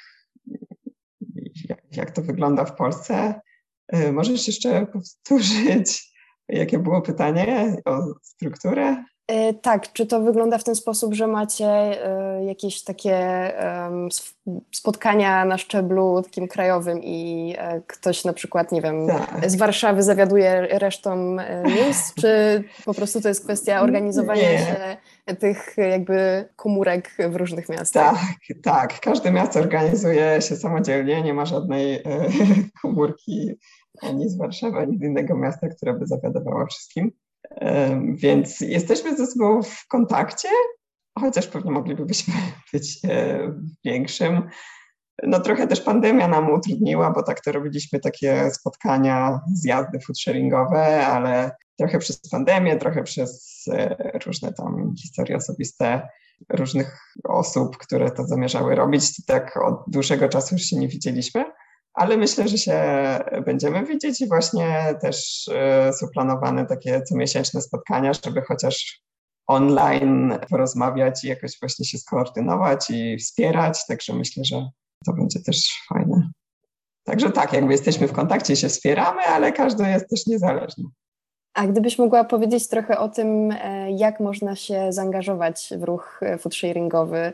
jak 1.92 2.12
to 2.12 2.22
wygląda 2.22 2.66
w 2.66 2.76
Polsce, 2.76 3.42
e, 3.88 4.12
możesz 4.12 4.48
jeszcze 4.48 4.86
powtórzyć, 4.86 6.14
jakie 6.50 6.80
było 6.80 7.02
pytanie 7.02 7.78
o 7.86 8.14
strukturę? 8.22 9.04
E, 9.28 9.54
tak, 9.54 9.94
czy 9.94 10.06
to 10.06 10.22
wygląda 10.22 10.58
w 10.58 10.64
ten 10.64 10.76
sposób, 10.76 11.14
że 11.14 11.28
macie 11.28 11.66
e, 11.66 12.46
jakieś 12.46 12.84
takie 12.84 13.16
spotkania 14.72 15.46
na 15.46 15.58
szczeblu 15.58 16.22
takim 16.24 16.48
krajowym 16.48 17.04
i 17.04 17.54
e, 17.58 17.82
ktoś 17.88 18.26
na 18.26 18.34
przykład, 18.34 18.72
nie 18.72 18.82
wiem, 18.82 19.08
tak. 19.08 19.50
z 19.50 19.56
Warszawy 19.56 20.04
zawiaduje 20.04 20.68
resztą 20.72 21.38
miejsc, 21.66 22.14
czy 22.22 22.64
po 22.86 22.94
prostu 22.94 23.22
to 23.22 23.28
jest 23.28 23.44
kwestia 23.44 23.82
organizowania 23.82 24.52
nie. 24.52 24.58
się 24.58 24.98
tych 25.40 25.76
jakby 25.78 26.50
komórek 26.56 27.18
w 27.30 27.36
różnych 27.36 27.70
miastach? 27.70 28.16
Tak, 28.16 28.58
tak. 28.64 29.00
Każde 29.00 29.32
miasto 29.32 29.60
organizuje 29.60 30.42
się 30.42 30.56
samodzielnie, 30.56 31.22
nie 31.22 31.34
ma 31.34 31.46
żadnej 31.46 32.04
komórki 32.82 33.60
ani 34.02 34.30
z 34.30 34.38
Warszawy, 34.38 34.78
ani 34.78 34.98
z 34.98 35.02
innego 35.02 35.36
miasta, 35.36 35.68
która 35.68 35.94
by 35.94 36.08
zawiadowała 36.08 36.66
wszystkim. 36.66 37.12
Więc 38.14 38.62
jesteśmy 38.62 39.18
ze 39.18 39.28
sobą 39.28 39.64
w 39.64 39.88
kontakcie, 39.88 40.50
chociaż 41.20 41.48
pewnie 41.48 41.72
moglibyśmy 41.72 42.34
być 42.74 43.00
e, 43.06 43.40
większym. 43.86 44.50
No 45.24 45.40
trochę 45.40 45.68
też 45.68 45.82
pandemia 45.82 46.28
nam 46.28 46.54
utrudniła, 46.54 47.12
bo 47.12 47.24
tak 47.24 47.42
to 47.42 47.52
robiliśmy 47.52 48.00
takie 48.00 48.52
spotkania, 48.52 49.40
zjazdy 49.54 50.00
foodsharingowe, 50.00 51.08
ale 51.08 51.52
trochę 51.78 52.00
przez 52.00 52.30
pandemię, 52.30 52.78
trochę 52.78 53.04
przez 53.04 53.64
e, 53.72 54.20
różne 54.26 54.54
tam 54.54 54.94
historie 55.02 55.38
osobiste 55.38 56.08
różnych 56.50 57.00
osób, 57.24 57.78
które 57.78 58.12
to 58.12 58.28
zamierzały 58.28 58.76
robić. 58.76 59.26
Tak 59.26 59.58
od 59.58 59.76
dłuższego 59.88 60.30
czasu 60.30 60.56
już 60.56 60.64
się 60.64 60.76
nie 60.76 60.88
widzieliśmy 60.88 61.46
ale 61.96 62.18
myślę, 62.18 62.48
że 62.48 62.58
się 62.58 62.80
będziemy 63.46 63.86
widzieć 63.86 64.22
i 64.22 64.28
właśnie 64.28 64.96
też 65.02 65.48
e, 65.54 65.94
są 65.94 66.08
planowane 66.14 66.66
takie 66.66 67.02
comiesięczne 67.02 67.62
spotkania, 67.62 68.12
żeby 68.26 68.42
chociaż 68.42 69.02
online 69.48 70.40
porozmawiać 70.50 71.24
i 71.24 71.28
jakoś 71.28 71.60
właśnie 71.60 71.86
się 71.86 71.98
skoordynować 71.98 72.90
i 72.90 73.18
wspierać, 73.18 73.86
także 73.88 74.14
myślę, 74.14 74.44
że 74.46 74.70
to 75.06 75.14
będzie 75.14 75.40
też 75.40 75.86
fajne. 75.90 76.30
Także 77.04 77.32
tak, 77.32 77.54
jakby 77.54 77.72
jesteśmy 77.72 78.08
w 78.08 78.14
kontakcie 78.14 78.56
się 78.56 78.70
wspieramy, 78.70 79.22
ale 79.22 79.52
każdy 79.52 79.84
jest 79.84 80.10
też 80.10 80.28
niezależny. 80.28 80.84
A 81.54 81.68
gdybyś 81.68 82.00
mogła 82.00 82.24
powiedzieć 82.24 82.68
trochę 82.68 83.00
o 83.00 83.10
tym, 83.10 83.52
e, 83.52 83.92
jak 83.92 84.20
można 84.20 84.56
się 84.56 84.94
zaangażować 84.94 85.74
w 85.78 85.84
ruch 85.84 86.20
e, 86.24 86.38
foodsharingowy, 86.38 87.34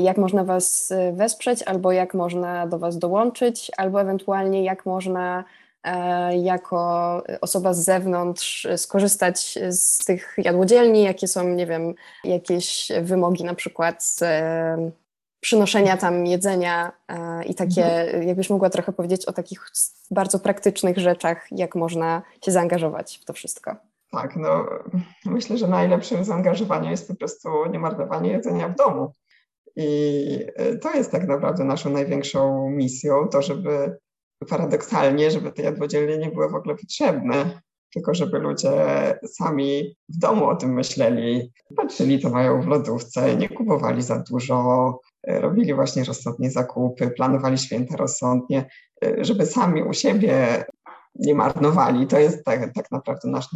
jak 0.00 0.16
można 0.16 0.44
Was 0.44 0.90
e, 0.90 1.12
wesprzeć, 1.12 1.62
albo 1.62 1.92
jak 1.92 2.14
można 2.14 2.66
do 2.66 2.78
Was 2.78 2.98
dołączyć, 2.98 3.70
albo 3.76 4.00
ewentualnie 4.00 4.64
jak 4.64 4.86
można 4.86 5.44
e, 5.84 6.38
jako 6.38 7.22
osoba 7.40 7.74
z 7.74 7.84
zewnątrz 7.84 8.66
skorzystać 8.76 9.58
z 9.68 10.04
tych 10.04 10.34
jadłodzielni, 10.38 11.02
jakie 11.02 11.28
są, 11.28 11.48
nie 11.48 11.66
wiem, 11.66 11.94
jakieś 12.24 12.92
wymogi 13.02 13.44
na 13.44 13.54
przykład 13.54 14.16
przynoszenia 15.40 15.96
tam 15.96 16.26
jedzenia 16.26 16.92
i 17.46 17.54
takie, 17.54 17.84
mhm. 17.84 18.28
jakbyś 18.28 18.50
mogła 18.50 18.70
trochę 18.70 18.92
powiedzieć 18.92 19.26
o 19.26 19.32
takich 19.32 19.70
bardzo 20.10 20.38
praktycznych 20.38 20.98
rzeczach, 20.98 21.46
jak 21.50 21.74
można 21.74 22.22
się 22.44 22.52
zaangażować 22.52 23.18
w 23.22 23.24
to 23.24 23.32
wszystko. 23.32 23.76
Tak, 24.10 24.36
no 24.36 24.66
myślę, 25.24 25.58
że 25.58 25.68
najlepszym 25.68 26.24
zaangażowaniem 26.24 26.90
jest 26.90 27.08
po 27.08 27.14
prostu 27.14 27.48
nie 27.72 27.78
marnowanie 27.78 28.30
jedzenia 28.30 28.68
w 28.68 28.76
domu. 28.76 29.12
I 29.76 30.46
e, 30.56 30.76
to 30.76 30.94
jest 30.94 31.10
tak 31.10 31.28
naprawdę 31.28 31.64
naszą 31.64 31.90
największą 31.90 32.70
misją, 32.70 33.28
to 33.28 33.42
żeby 33.42 33.96
paradoksalnie, 34.48 35.30
żeby 35.30 35.52
te 35.52 35.62
jadłodzielnie 35.62 36.18
nie 36.18 36.30
były 36.30 36.48
w 36.50 36.54
ogóle 36.54 36.74
potrzebne, 36.76 37.60
tylko 37.94 38.14
żeby 38.14 38.38
ludzie 38.38 38.70
sami 39.26 39.96
w 40.08 40.18
domu 40.18 40.46
o 40.46 40.56
tym 40.56 40.72
myśleli, 40.72 41.52
patrzyli, 41.76 42.20
co 42.20 42.30
mają 42.30 42.62
w 42.62 42.66
lodówce, 42.66 43.36
nie 43.36 43.48
kupowali 43.48 44.02
za 44.02 44.24
dużo, 44.30 44.98
e, 45.22 45.40
robili 45.40 45.74
właśnie 45.74 46.04
rozsądnie 46.04 46.50
zakupy, 46.50 47.10
planowali 47.10 47.58
święta 47.58 47.96
rozsądnie, 47.96 48.68
e, 49.04 49.24
żeby 49.24 49.46
sami 49.46 49.82
u 49.82 49.92
siebie 49.92 50.64
nie 51.14 51.34
marnowali. 51.34 52.06
To 52.06 52.18
jest 52.18 52.44
tak, 52.44 52.74
tak 52.74 52.90
naprawdę 52.90 53.28
nasz 53.28 53.48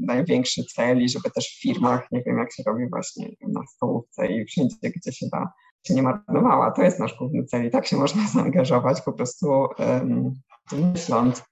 największy 0.00 0.64
cel 0.74 1.02
i 1.02 1.08
żeby 1.08 1.30
też 1.30 1.48
w 1.48 1.62
firmach, 1.62 2.12
nie 2.12 2.22
wiem 2.22 2.38
jak 2.38 2.52
się 2.52 2.62
robi 2.66 2.88
właśnie 2.90 3.28
na 3.48 3.60
stołówce 3.66 4.26
i 4.26 4.44
wszędzie, 4.44 4.76
gdzie 4.82 5.12
się 5.12 5.26
da, 5.32 5.52
się 5.86 5.94
nie 5.94 6.02
marnowała. 6.02 6.70
To 6.70 6.82
jest 6.82 7.00
nasz 7.00 7.14
główny 7.18 7.44
cel 7.44 7.66
i 7.66 7.70
tak 7.70 7.86
się 7.86 7.96
można 7.96 8.28
zaangażować 8.34 9.00
po 9.00 9.12
prostu 9.12 9.68
um, 9.78 10.34
myśląc 10.72 11.42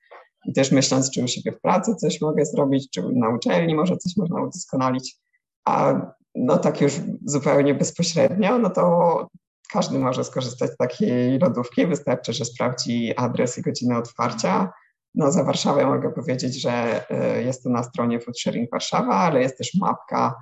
i 0.46 0.52
też 0.52 0.72
myśląc, 0.72 1.10
czy 1.10 1.24
u 1.24 1.28
siebie 1.28 1.52
w 1.52 1.60
pracy 1.60 1.94
coś 1.94 2.20
mogę 2.20 2.44
zrobić, 2.44 2.90
czy 2.90 3.02
na 3.12 3.28
uczelni 3.28 3.74
może 3.74 3.96
coś 3.96 4.16
można 4.16 4.42
udoskonalić, 4.42 5.16
a 5.64 6.00
no 6.34 6.58
tak 6.58 6.80
już 6.80 6.92
zupełnie 7.24 7.74
bezpośrednio, 7.74 8.58
no 8.58 8.70
to 8.70 9.26
każdy 9.72 9.98
może 9.98 10.24
skorzystać 10.24 10.70
z 10.70 10.76
takiej 10.76 11.38
lodówki. 11.38 11.86
Wystarczy, 11.86 12.32
że 12.32 12.44
sprawdzi 12.44 13.12
adres 13.16 13.58
i 13.58 13.62
godzinę 13.62 13.98
otwarcia 13.98 14.72
no 15.16 15.32
za 15.32 15.44
Warszawę 15.44 15.86
mogę 15.86 16.12
powiedzieć, 16.12 16.60
że 16.60 17.04
jest 17.44 17.62
to 17.62 17.70
na 17.70 17.82
stronie 17.82 18.20
Food 18.20 18.40
Sharing 18.40 18.70
Warszawa, 18.70 19.14
ale 19.14 19.42
jest 19.42 19.58
też 19.58 19.74
mapka 19.74 20.34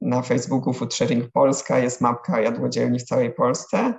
na 0.00 0.22
Facebooku 0.22 0.72
Food 0.72 0.94
Sharing 0.94 1.30
Polska, 1.32 1.78
jest 1.78 2.00
mapka 2.00 2.40
jadłodzielni 2.40 2.98
w 2.98 3.04
całej 3.04 3.32
Polsce 3.32 3.94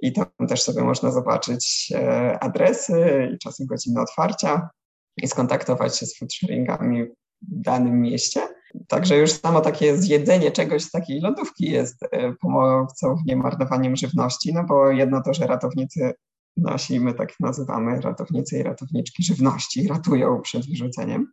i 0.00 0.12
tam 0.12 0.26
też 0.48 0.62
sobie 0.62 0.82
można 0.82 1.10
zobaczyć 1.10 1.92
adresy 2.40 3.28
i 3.34 3.38
czasem 3.38 3.66
godziny 3.66 4.00
otwarcia 4.00 4.68
i 5.16 5.28
skontaktować 5.28 5.98
się 5.98 6.06
z 6.06 6.18
food 6.18 6.32
sharingami 6.32 7.04
w 7.04 7.10
danym 7.42 8.00
mieście. 8.00 8.40
Także 8.88 9.16
już 9.16 9.32
samo 9.32 9.60
takie 9.60 9.96
zjedzenie 9.96 10.50
czegoś 10.50 10.82
z 10.82 10.90
takiej 10.90 11.20
lodówki 11.20 11.70
jest 11.70 12.02
e, 12.02 12.32
pomocą 12.32 13.16
w 13.16 13.26
niemarnowaniem 13.26 13.96
żywności, 13.96 14.54
no 14.54 14.64
bo 14.64 14.90
jedno 14.90 15.22
to, 15.22 15.34
że 15.34 15.46
ratownicy 15.46 16.14
nasi, 16.56 17.00
my 17.00 17.14
tak 17.14 17.34
nazywamy 17.40 18.00
ratownicy 18.00 18.58
i 18.58 18.62
ratowniczki 18.62 19.24
żywności, 19.24 19.88
ratują 19.88 20.40
przed 20.40 20.68
wyrzuceniem, 20.68 21.32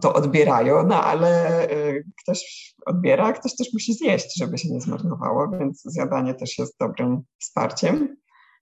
to 0.00 0.14
odbierają, 0.14 0.86
no 0.86 1.04
ale 1.04 1.60
e, 1.70 2.02
ktoś 2.22 2.74
odbiera, 2.86 3.32
ktoś 3.32 3.56
też 3.56 3.72
musi 3.72 3.94
zjeść, 3.94 4.38
żeby 4.38 4.58
się 4.58 4.70
nie 4.70 4.80
zmarnowało, 4.80 5.48
więc 5.58 5.82
zjadanie 5.84 6.34
też 6.34 6.58
jest 6.58 6.76
dobrym 6.80 7.22
wsparciem. 7.38 8.16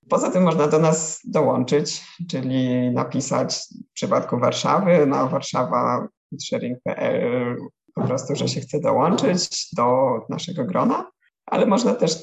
Poza 0.08 0.30
tym 0.30 0.42
można 0.42 0.68
do 0.68 0.78
nas 0.78 1.20
dołączyć, 1.24 2.04
czyli 2.30 2.90
napisać 2.90 3.56
w 3.90 3.92
przypadku 3.92 4.38
Warszawy 4.38 5.06
na 5.06 5.26
warszawa.sharing.pl 5.26 7.56
po 7.94 8.02
prostu, 8.02 8.36
że 8.36 8.48
się 8.48 8.60
chce 8.60 8.80
dołączyć 8.80 9.68
do 9.76 10.18
naszego 10.28 10.64
grona, 10.64 11.10
ale 11.46 11.66
można 11.66 11.94
też 11.94 12.16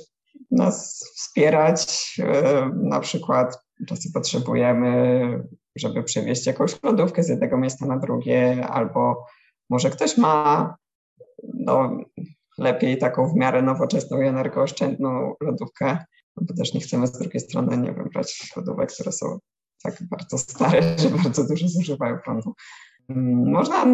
nas 0.52 1.04
wspierać. 1.16 2.16
E, 2.20 2.70
na 2.76 3.00
przykład 3.00 3.58
czasem 3.88 4.12
potrzebujemy, 4.14 5.44
żeby 5.76 6.04
przewieźć 6.04 6.46
jakąś 6.48 6.84
lodówkę 6.84 7.24
z 7.24 7.30
jednego 7.30 7.58
miejsca 7.58 7.86
na 7.86 7.98
drugie, 7.98 8.68
albo 8.68 9.26
może 9.70 9.90
ktoś 9.90 10.18
ma 10.18 10.76
no, 11.54 11.98
lepiej 12.58 12.98
taką 12.98 13.28
w 13.28 13.36
miarę 13.36 13.62
nowoczesną 13.62 14.22
i 14.22 14.28
energooszczędną 14.28 15.34
lodówkę, 15.42 15.98
no 16.38 16.44
bo 16.48 16.54
też 16.54 16.74
nie 16.74 16.80
chcemy 16.80 17.08
z 17.08 17.12
drugiej 17.12 17.40
strony, 17.40 17.78
nie 17.78 17.94
wiem, 17.94 18.10
brać 18.14 18.52
lodówek, 18.56 18.92
które 18.94 19.12
są 19.12 19.40
tak 19.84 19.98
bardzo 20.10 20.38
stare, 20.38 20.82
że 21.00 21.10
bardzo 21.10 21.48
dużo 21.48 21.68
zużywają 21.68 22.18
prądu. 22.20 22.54
Można, 23.46 23.86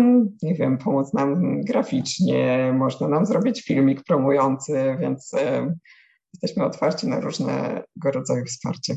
nie 0.43 0.55
wiem, 0.55 0.77
pomóc 0.77 1.13
nam 1.13 1.61
graficznie, 1.61 2.73
można 2.77 3.07
nam 3.07 3.25
zrobić 3.25 3.61
filmik 3.61 4.03
promujący, 4.03 4.97
więc 4.99 5.31
jesteśmy 6.33 6.65
otwarci 6.65 7.07
na 7.07 7.19
różnego 7.19 8.11
rodzaju 8.13 8.45
wsparcie. 8.45 8.95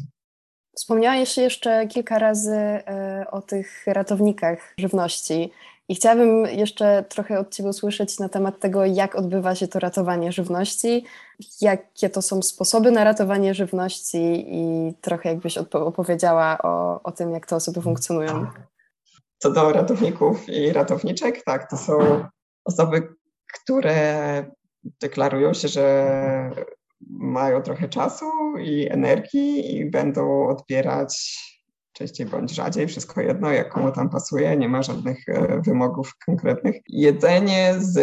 Wspomniałeś 0.77 1.37
jeszcze 1.37 1.87
kilka 1.87 2.19
razy 2.19 2.57
e, 2.57 3.27
o 3.31 3.43
tych 3.43 3.87
ratownikach 3.87 4.75
żywności. 4.79 5.53
I 5.89 5.95
chciałabym 5.95 6.47
jeszcze 6.47 7.05
trochę 7.09 7.39
od 7.39 7.55
Ciebie 7.55 7.69
usłyszeć 7.69 8.19
na 8.19 8.29
temat 8.29 8.59
tego, 8.61 8.85
jak 8.85 9.17
odbywa 9.17 9.55
się 9.55 9.69
to 9.69 9.79
ratowanie 9.79 10.33
żywności, 10.33 11.05
jakie 11.61 12.11
to 12.11 12.23
są 12.23 12.43
sposoby 12.43 12.91
na 12.91 13.05
ratowanie 13.05 13.55
żywności 13.55 14.47
i 14.49 14.95
trochę 15.01 15.29
jakbyś 15.29 15.59
opowiedziała 15.73 16.59
o, 16.63 17.03
o 17.03 17.13
tym, 17.13 17.33
jak 17.33 17.47
te 17.47 17.57
osoby 17.57 17.83
funkcjonują. 17.83 18.47
Co 19.39 19.51
do 19.51 19.73
ratowników 19.73 20.49
i 20.49 20.73
ratowniczek, 20.73 21.45
tak, 21.45 21.71
to 21.71 21.77
są 21.77 22.25
osoby, 22.65 23.15
które 23.53 24.45
deklarują 25.01 25.55
się, 25.55 25.69
że 25.69 26.11
mają 27.09 27.63
trochę 27.63 27.89
czasu 27.89 28.27
i 28.59 28.89
energii 28.91 29.77
i 29.77 29.91
będą 29.91 30.49
odbierać 30.49 31.41
częściej 31.93 32.27
bądź 32.27 32.55
rzadziej, 32.55 32.87
wszystko 32.87 33.21
jedno, 33.21 33.53
jak 33.53 33.69
komu 33.69 33.93
tam 33.93 34.11
pasuje, 34.11 34.57
nie 34.57 34.69
ma 34.69 34.83
żadnych 34.83 35.29
e, 35.29 35.61
wymogów 35.61 36.15
konkretnych. 36.27 36.77
Jedzenie 36.89 37.75
z 37.79 37.99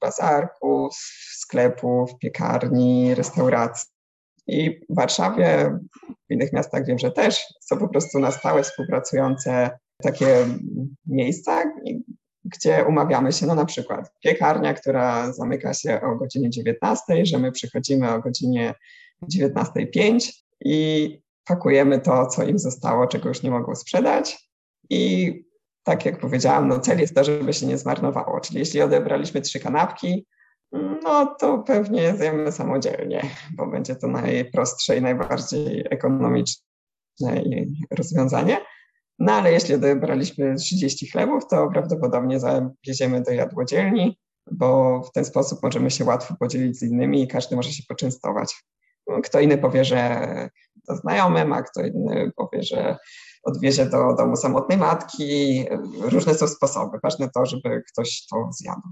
bazarków, 0.00 0.94
sklepów, 1.32 2.18
piekarni, 2.18 3.14
restauracji. 3.14 3.90
I 4.46 4.80
w 4.90 4.94
Warszawie, 4.96 5.78
w 6.28 6.32
innych 6.32 6.52
miastach 6.52 6.86
wiem, 6.86 6.98
że 6.98 7.10
też 7.10 7.44
są 7.60 7.78
po 7.78 7.88
prostu 7.88 8.18
na 8.18 8.30
stałe 8.30 8.62
współpracujące 8.62 9.70
takie 10.02 10.46
miejsca, 11.06 11.64
gdzie 12.54 12.84
umawiamy 12.88 13.32
się, 13.32 13.46
no 13.46 13.54
na 13.54 13.64
przykład 13.64 14.12
piekarnia, 14.20 14.74
która 14.74 15.32
zamyka 15.32 15.74
się 15.74 16.00
o 16.00 16.16
godzinie 16.16 16.50
19, 16.50 17.26
że 17.26 17.38
my 17.38 17.52
przychodzimy 17.52 18.12
o 18.12 18.20
godzinie 18.20 18.74
19.05 19.34 20.32
i 20.64 21.20
pakujemy 21.44 22.00
to, 22.00 22.26
co 22.26 22.44
im 22.44 22.58
zostało, 22.58 23.06
czego 23.06 23.28
już 23.28 23.42
nie 23.42 23.50
mogą 23.50 23.74
sprzedać 23.74 24.48
i 24.90 25.34
tak 25.82 26.06
jak 26.06 26.20
powiedziałam, 26.20 26.68
no 26.68 26.80
cel 26.80 27.00
jest 27.00 27.14
to, 27.14 27.24
żeby 27.24 27.52
się 27.52 27.66
nie 27.66 27.78
zmarnowało. 27.78 28.40
Czyli 28.40 28.58
jeśli 28.58 28.82
odebraliśmy 28.82 29.40
trzy 29.40 29.60
kanapki, 29.60 30.26
no 30.72 31.36
to 31.40 31.58
pewnie 31.58 32.16
zjemy 32.16 32.52
samodzielnie, 32.52 33.22
bo 33.56 33.66
będzie 33.66 33.96
to 33.96 34.08
najprostsze 34.08 34.96
i 34.96 35.02
najbardziej 35.02 35.84
ekonomiczne 35.90 37.42
rozwiązanie. 37.90 38.58
No 39.18 39.32
ale 39.32 39.52
jeśli 39.52 39.74
odebraliśmy 39.74 40.54
30 40.54 41.10
chlebów, 41.10 41.46
to 41.50 41.68
prawdopodobnie 41.72 42.40
zawieziemy 42.40 43.22
do 43.22 43.30
jadłodzielni, 43.30 44.18
bo 44.50 45.00
w 45.02 45.12
ten 45.12 45.24
sposób 45.24 45.62
możemy 45.62 45.90
się 45.90 46.04
łatwo 46.04 46.34
podzielić 46.40 46.78
z 46.78 46.82
innymi 46.82 47.22
i 47.22 47.28
każdy 47.28 47.56
może 47.56 47.72
się 47.72 47.82
poczęstować. 47.88 48.54
Kto 49.24 49.40
inny 49.40 49.58
powie, 49.58 49.84
że 49.84 50.28
to 50.88 50.96
znajomym, 50.96 51.52
a 51.52 51.62
kto 51.62 51.82
inny 51.82 52.32
powie, 52.36 52.62
że 52.62 52.96
odwiezie 53.42 53.86
do 53.86 54.14
domu 54.14 54.36
samotnej 54.36 54.78
matki. 54.78 55.64
Różne 56.00 56.34
są 56.34 56.48
sposoby. 56.48 56.98
Ważne 57.02 57.30
to, 57.34 57.46
żeby 57.46 57.82
ktoś 57.92 58.26
to 58.26 58.48
zjadł. 58.52 58.82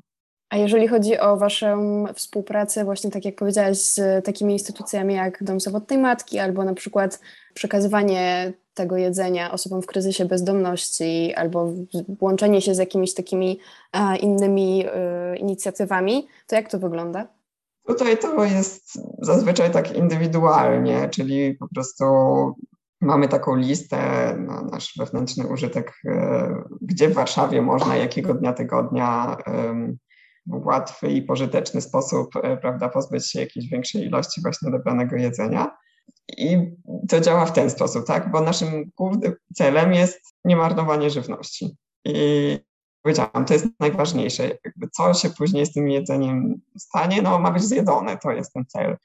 A 0.50 0.56
jeżeli 0.56 0.88
chodzi 0.88 1.18
o 1.18 1.36
Waszą 1.36 2.04
współpracę, 2.14 2.84
właśnie 2.84 3.10
tak 3.10 3.24
jak 3.24 3.36
powiedziałaś, 3.36 3.78
z 3.78 4.24
takimi 4.24 4.52
instytucjami 4.52 5.14
jak 5.14 5.44
Dom 5.44 5.60
Samotnej 5.60 5.98
Matki, 5.98 6.38
albo 6.38 6.64
na 6.64 6.74
przykład 6.74 7.20
przekazywanie 7.54 8.52
tego 8.76 8.96
jedzenia 8.96 9.52
osobom 9.52 9.82
w 9.82 9.86
kryzysie 9.86 10.24
bezdomności, 10.24 11.34
albo 11.34 11.72
łączenie 12.20 12.62
się 12.62 12.74
z 12.74 12.78
jakimiś 12.78 13.14
takimi 13.14 13.58
innymi 14.20 14.86
y, 14.86 15.36
inicjatywami, 15.36 16.26
to 16.46 16.56
jak 16.56 16.70
to 16.70 16.78
wygląda? 16.78 17.26
Tutaj 17.86 18.18
to 18.18 18.44
jest 18.44 18.98
zazwyczaj 19.18 19.70
tak 19.70 19.96
indywidualnie, 19.96 21.08
czyli 21.08 21.54
po 21.54 21.68
prostu 21.74 22.04
mamy 23.00 23.28
taką 23.28 23.56
listę 23.56 23.98
na 24.38 24.62
nasz 24.62 24.94
wewnętrzny 24.98 25.46
użytek, 25.46 25.92
e, 26.08 26.64
gdzie 26.80 27.08
w 27.08 27.14
Warszawie 27.14 27.62
można 27.62 27.96
jakiego 27.96 28.34
dnia 28.34 28.52
tygodnia 28.52 29.36
w 30.46 30.66
łatwy 30.66 31.08
i 31.08 31.22
pożyteczny 31.22 31.80
sposób 31.80 32.36
e, 32.36 32.56
prawda, 32.56 32.88
pozbyć 32.88 33.30
się 33.30 33.40
jakiejś 33.40 33.68
większej 33.68 34.02
ilości 34.02 34.42
właśnie 34.42 34.70
dobranego 34.70 35.16
jedzenia. 35.16 35.76
I 36.28 36.58
to 37.08 37.20
działa 37.20 37.46
w 37.46 37.52
ten 37.52 37.70
sposób, 37.70 38.06
tak? 38.06 38.30
Bo 38.30 38.40
naszym 38.40 38.90
głównym 38.96 39.34
celem 39.54 39.92
jest 39.92 40.20
niemarnowanie 40.44 41.10
żywności. 41.10 41.76
I 42.04 42.58
powiedziałam, 43.02 43.44
to 43.46 43.52
jest 43.52 43.66
najważniejsze. 43.80 44.48
Jakby 44.64 44.88
co 44.88 45.14
się 45.14 45.30
później 45.30 45.66
z 45.66 45.72
tym 45.72 45.88
jedzeniem 45.88 46.60
stanie, 46.78 47.22
no 47.22 47.38
ma 47.38 47.50
być 47.50 47.62
zjedzone, 47.62 48.18
to 48.18 48.30
jest 48.30 48.52
ten 48.52 48.64
cel. 48.66 48.96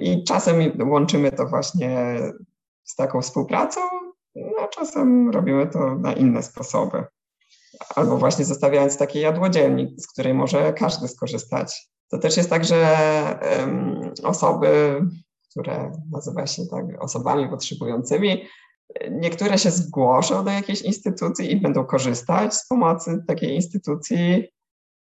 I 0.00 0.24
czasem 0.24 0.56
łączymy 0.90 1.32
to 1.32 1.46
właśnie 1.46 2.18
z 2.84 2.94
taką 2.96 3.22
współpracą, 3.22 3.80
a 4.64 4.68
czasem 4.68 5.30
robimy 5.30 5.66
to 5.66 5.94
na 5.94 6.12
inne 6.12 6.42
sposoby. 6.42 7.04
Albo 7.96 8.16
właśnie 8.16 8.44
zostawiając 8.44 8.96
takie 8.96 9.20
jadłodzielnik, 9.20 10.00
z 10.00 10.06
której 10.06 10.34
może 10.34 10.72
każdy 10.72 11.08
skorzystać. 11.08 11.90
To 12.10 12.18
też 12.18 12.36
jest 12.36 12.50
tak, 12.50 12.64
że 12.64 12.88
um, 13.58 14.00
osoby, 14.24 15.00
które 15.50 15.92
nazywa 16.12 16.46
się 16.46 16.62
tak 16.66 17.02
osobami 17.02 17.48
potrzebującymi, 17.48 18.46
Niektóre 19.10 19.58
się 19.58 19.70
zgłoszą 19.70 20.44
do 20.44 20.50
jakiejś 20.50 20.82
instytucji 20.82 21.52
i 21.52 21.60
będą 21.60 21.84
korzystać 21.84 22.54
z 22.54 22.68
pomocy 22.68 23.24
takiej 23.28 23.54
instytucji 23.54 24.44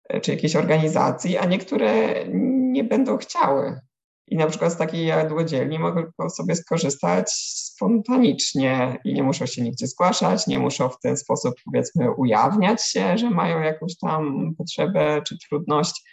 e, 0.09 0.21
czy 0.21 0.31
jakiejś 0.31 0.55
organizacji, 0.55 1.37
a 1.37 1.45
niektóre 1.45 2.25
nie 2.71 2.83
będą 2.83 3.17
chciały. 3.17 3.79
I 4.27 4.35
na 4.35 4.47
przykład 4.47 4.73
z 4.73 4.77
takiej 4.77 5.05
jadłodzielni 5.05 5.79
mogą 5.79 6.29
sobie 6.29 6.55
skorzystać 6.55 7.31
spontanicznie 7.31 8.97
i 9.05 9.13
nie 9.13 9.23
muszą 9.23 9.45
się 9.45 9.61
nigdzie 9.61 9.87
zgłaszać, 9.87 10.47
nie 10.47 10.59
muszą 10.59 10.89
w 10.89 10.99
ten 10.99 11.17
sposób 11.17 11.55
powiedzmy 11.65 12.11
ujawniać 12.11 12.85
się, 12.85 13.17
że 13.17 13.29
mają 13.29 13.59
jakąś 13.59 13.97
tam 13.97 14.53
potrzebę 14.57 15.21
czy 15.27 15.37
trudność 15.49 16.03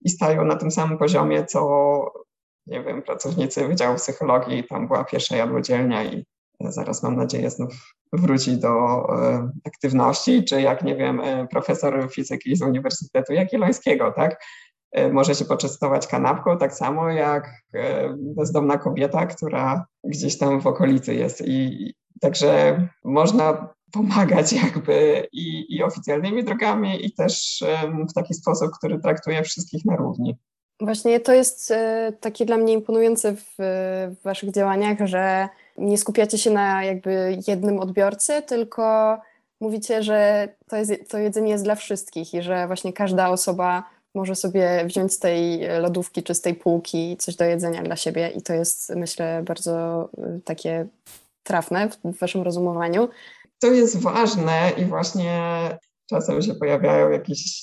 i 0.00 0.10
stają 0.10 0.44
na 0.44 0.56
tym 0.56 0.70
samym 0.70 0.98
poziomie, 0.98 1.44
co 1.44 1.68
nie 2.66 2.82
wiem, 2.82 3.02
pracownicy 3.02 3.68
Wydziału 3.68 3.96
Psychologii, 3.96 4.64
tam 4.64 4.86
była 4.86 5.04
pierwsza 5.04 5.36
jadłodzielnia 5.36 6.04
i 6.04 6.26
zaraz 6.60 7.02
mam 7.02 7.16
nadzieję 7.16 7.50
znów 7.50 7.94
wróci 8.12 8.56
do 8.56 9.06
e, 9.08 9.50
aktywności, 9.64 10.44
czy 10.44 10.60
jak, 10.60 10.84
nie 10.84 10.96
wiem, 10.96 11.20
e, 11.20 11.46
profesor 11.46 12.10
fizyki 12.12 12.56
z 12.56 12.62
Uniwersytetu 12.62 13.32
Jagiellońskiego, 13.32 14.12
tak? 14.16 14.44
E, 14.92 15.12
może 15.12 15.34
się 15.34 15.44
poczęstować 15.44 16.06
kanapką, 16.06 16.58
tak 16.58 16.74
samo 16.74 17.10
jak 17.10 17.50
bezdomna 18.16 18.78
kobieta, 18.78 19.26
która 19.26 19.86
gdzieś 20.04 20.38
tam 20.38 20.60
w 20.60 20.66
okolicy 20.66 21.14
jest. 21.14 21.42
I 21.46 21.92
także 22.20 22.80
można 23.04 23.74
pomagać 23.92 24.52
jakby 24.52 25.26
i, 25.32 25.76
i 25.76 25.82
oficjalnymi 25.82 26.44
drogami 26.44 27.06
i 27.06 27.12
też 27.12 27.64
w 28.10 28.12
taki 28.14 28.34
sposób, 28.34 28.70
który 28.78 28.98
traktuje 28.98 29.42
wszystkich 29.42 29.84
na 29.84 29.96
równi. 29.96 30.36
Właśnie 30.80 31.20
to 31.20 31.32
jest 31.32 31.70
e, 31.70 32.12
takie 32.20 32.46
dla 32.46 32.56
mnie 32.56 32.72
imponujące 32.72 33.32
w, 33.32 33.44
w 33.58 34.22
waszych 34.22 34.50
działaniach, 34.50 34.98
że 35.04 35.48
nie 35.78 35.98
skupiacie 35.98 36.38
się 36.38 36.50
na 36.50 36.84
jakby 36.84 37.38
jednym 37.48 37.80
odbiorcy, 37.80 38.42
tylko 38.42 39.18
mówicie, 39.60 40.02
że 40.02 40.48
to, 40.68 40.76
jest, 40.76 40.92
to 41.08 41.18
jedzenie 41.18 41.50
jest 41.50 41.64
dla 41.64 41.74
wszystkich 41.74 42.34
i 42.34 42.42
że 42.42 42.66
właśnie 42.66 42.92
każda 42.92 43.28
osoba 43.28 43.84
może 44.14 44.34
sobie 44.34 44.84
wziąć 44.86 45.12
z 45.12 45.18
tej 45.18 45.60
lodówki 45.80 46.22
czy 46.22 46.34
z 46.34 46.40
tej 46.40 46.54
półki 46.54 47.16
coś 47.16 47.36
do 47.36 47.44
jedzenia 47.44 47.82
dla 47.82 47.96
siebie 47.96 48.28
i 48.28 48.42
to 48.42 48.52
jest 48.52 48.92
myślę 48.96 49.42
bardzo 49.42 50.08
y, 50.18 50.40
takie 50.44 50.86
trafne 51.42 51.88
w 52.04 52.18
waszym 52.18 52.42
rozumowaniu. 52.42 53.08
To 53.58 53.66
jest 53.66 54.02
ważne 54.02 54.72
i 54.76 54.84
właśnie 54.84 55.40
czasem 56.10 56.42
się 56.42 56.54
pojawiają 56.54 57.10
jakieś 57.10 57.60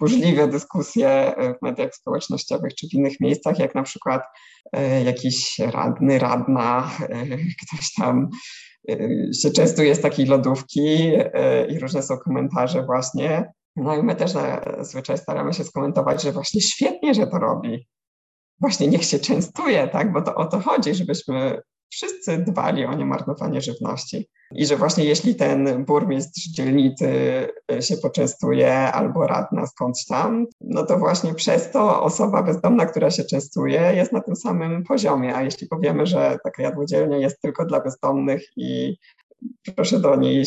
burzliwe 0.00 0.48
dyskusje 0.48 1.34
w 1.58 1.62
mediach 1.62 1.94
społecznościowych 1.94 2.74
czy 2.74 2.88
w 2.88 2.94
innych 2.94 3.20
miejscach, 3.20 3.58
jak 3.58 3.74
na 3.74 3.82
przykład 3.82 4.22
e, 4.72 5.04
jakiś 5.04 5.58
radny, 5.58 6.18
radna, 6.18 6.90
e, 7.00 7.24
ktoś 7.36 7.94
tam 7.98 8.28
e, 8.90 8.98
się 9.34 9.50
częstuje 9.50 9.94
z 9.94 10.00
takiej 10.00 10.26
lodówki 10.26 11.12
e, 11.16 11.66
i 11.66 11.78
różne 11.78 12.02
są 12.02 12.18
komentarze 12.18 12.82
właśnie. 12.82 13.52
No 13.76 13.96
i 13.96 14.02
my 14.02 14.16
też 14.16 14.30
zazwyczaj 14.30 15.18
staramy 15.18 15.52
się 15.52 15.64
skomentować, 15.64 16.22
że 16.22 16.32
właśnie 16.32 16.60
świetnie, 16.60 17.14
że 17.14 17.26
to 17.26 17.38
robi. 17.38 17.88
Właśnie 18.60 18.88
niech 18.88 19.04
się 19.04 19.18
częstuje, 19.18 19.88
tak? 19.88 20.12
Bo 20.12 20.22
to 20.22 20.34
o 20.34 20.44
to 20.44 20.60
chodzi, 20.60 20.94
żebyśmy 20.94 21.62
wszyscy 21.92 22.38
dbali 22.38 22.84
o 22.84 22.94
niemarnowanie 22.94 23.60
żywności. 23.60 24.28
I 24.54 24.66
że 24.66 24.76
właśnie 24.76 25.04
jeśli 25.04 25.34
ten 25.34 25.84
burmistrz 25.84 26.48
dzielnicy 26.48 27.08
e, 27.72 27.82
się 27.82 27.96
poczęstuje 27.96 28.78
albo 28.78 29.26
radna 29.26 29.66
skądś 29.66 30.06
tam, 30.06 30.46
no 30.60 30.86
to 30.86 30.98
właśnie 30.98 31.34
przez 31.34 31.70
to 31.70 32.02
osoba 32.02 32.42
bezdomna, 32.42 32.86
która 32.86 33.10
się 33.10 33.24
częstuje, 33.24 33.92
jest 33.94 34.12
na 34.12 34.20
tym 34.20 34.36
samym 34.36 34.84
poziomie. 34.84 35.36
A 35.36 35.42
jeśli 35.42 35.66
powiemy, 35.66 36.06
że 36.06 36.38
taka 36.44 36.62
jadłodzielnia 36.62 37.16
jest 37.16 37.40
tylko 37.40 37.64
dla 37.64 37.80
bezdomnych 37.80 38.42
i 38.56 38.96
proszę 39.76 40.00
do 40.00 40.16
niej 40.16 40.44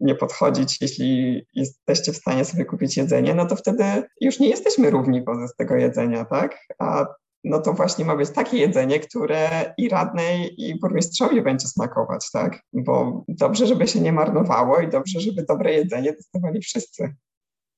nie 0.00 0.14
podchodzić, 0.14 0.78
jeśli 0.80 1.42
jesteście 1.54 2.12
w 2.12 2.16
stanie 2.16 2.44
sobie 2.44 2.64
kupić 2.64 2.96
jedzenie, 2.96 3.34
no 3.34 3.46
to 3.46 3.56
wtedy 3.56 3.84
już 4.20 4.40
nie 4.40 4.48
jesteśmy 4.48 4.90
równi 4.90 5.24
wobec 5.24 5.56
tego 5.56 5.76
jedzenia, 5.76 6.24
tak? 6.24 6.58
A 6.78 7.06
no 7.44 7.60
to 7.60 7.72
właśnie 7.72 8.04
ma 8.04 8.16
być 8.16 8.30
takie 8.30 8.58
jedzenie, 8.58 9.00
które 9.00 9.74
i 9.78 9.88
radnej, 9.88 10.64
i 10.68 10.80
burmistrzowi 10.80 11.42
będzie 11.42 11.68
smakować, 11.68 12.30
tak? 12.32 12.60
Bo 12.72 13.24
dobrze, 13.28 13.66
żeby 13.66 13.88
się 13.88 14.00
nie 14.00 14.12
marnowało 14.12 14.80
i 14.80 14.88
dobrze, 14.88 15.20
żeby 15.20 15.42
dobre 15.42 15.72
jedzenie 15.72 16.12
dostawali 16.12 16.60
wszyscy. 16.60 17.14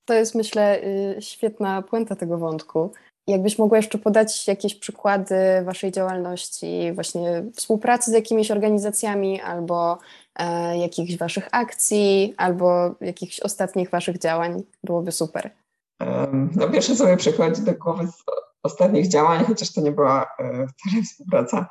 To 0.05 0.15
jest, 0.15 0.35
myślę, 0.35 0.83
y, 0.85 1.23
świetna 1.23 1.83
puenta 1.83 2.17
tego 2.17 2.39
wątku. 2.39 2.93
Jakbyś 3.27 3.59
mogła 3.59 3.79
jeszcze 3.79 3.99
podać 3.99 4.49
jakieś 4.49 4.75
przykłady 4.75 5.35
Waszej 5.65 5.93
działalności, 5.93 6.93
właśnie 6.93 7.45
współpracy 7.55 8.11
z 8.11 8.15
jakimiś 8.15 8.51
organizacjami, 8.51 9.41
albo 9.41 9.99
e, 10.37 10.79
jakichś 10.79 11.17
Waszych 11.17 11.49
akcji, 11.53 12.35
albo 12.37 12.95
jakichś 13.01 13.41
ostatnich 13.41 13.91
Waszych 13.91 14.19
działań, 14.19 14.63
byłoby 14.85 15.13
super. 15.13 15.51
No 16.57 16.69
pierwsze, 16.69 16.97
co 16.97 17.07
mi 17.07 17.17
przychodzi 17.17 17.63
do 17.63 17.75
głowy 17.75 18.09
ostatnich 18.63 19.09
działań, 19.09 19.45
chociaż 19.45 19.73
to 19.73 19.81
nie 19.81 19.93
była 19.93 20.23
e, 20.23 20.67
wcale 20.67 21.03
współpraca 21.05 21.67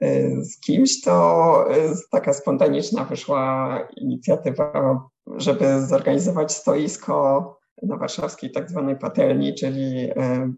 e, 0.00 0.30
z 0.44 0.60
kimś, 0.60 1.00
to 1.00 1.74
e, 1.74 1.94
taka 2.10 2.32
spontaniczna 2.32 3.04
wyszła 3.04 3.78
inicjatywa, 3.96 5.00
żeby 5.36 5.86
zorganizować 5.86 6.52
stoisko 6.52 7.50
na 7.82 7.96
warszawskiej 7.96 8.52
tak 8.52 8.70
zwanej 8.70 8.96
patelni, 8.98 9.54
czyli 9.54 10.08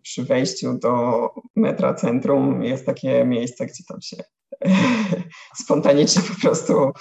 przy 0.02 0.24
wejściu 0.24 0.78
do 0.78 1.28
metra 1.56 1.94
centrum 1.94 2.62
jest 2.62 2.86
takie 2.86 3.24
miejsce, 3.24 3.66
gdzie 3.66 3.84
tam 3.88 4.00
się 4.02 4.16
spontanicznie 5.64 6.22
po 6.22 6.40
prostu 6.40 6.92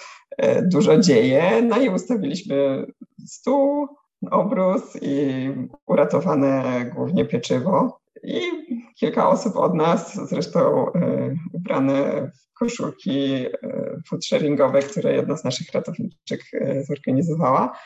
dużo 0.61 0.97
dzieje. 0.97 1.61
No 1.61 1.77
i 1.77 1.89
ustawiliśmy 1.89 2.85
stół, 3.27 3.87
obrus 4.31 4.97
i 5.01 5.49
uratowane 5.87 6.85
głównie 6.95 7.25
pieczywo. 7.25 7.99
I 8.25 8.41
kilka 8.95 9.29
osób 9.29 9.55
od 9.55 9.73
nas, 9.73 10.29
zresztą 10.29 10.85
ubrane 11.53 12.31
w 12.31 12.53
koszulki 12.59 13.45
foodsharingowe, 14.09 14.79
które 14.79 15.13
jedna 15.13 15.37
z 15.37 15.43
naszych 15.43 15.71
ratowniczek 15.73 16.41
zorganizowała, 16.87 17.79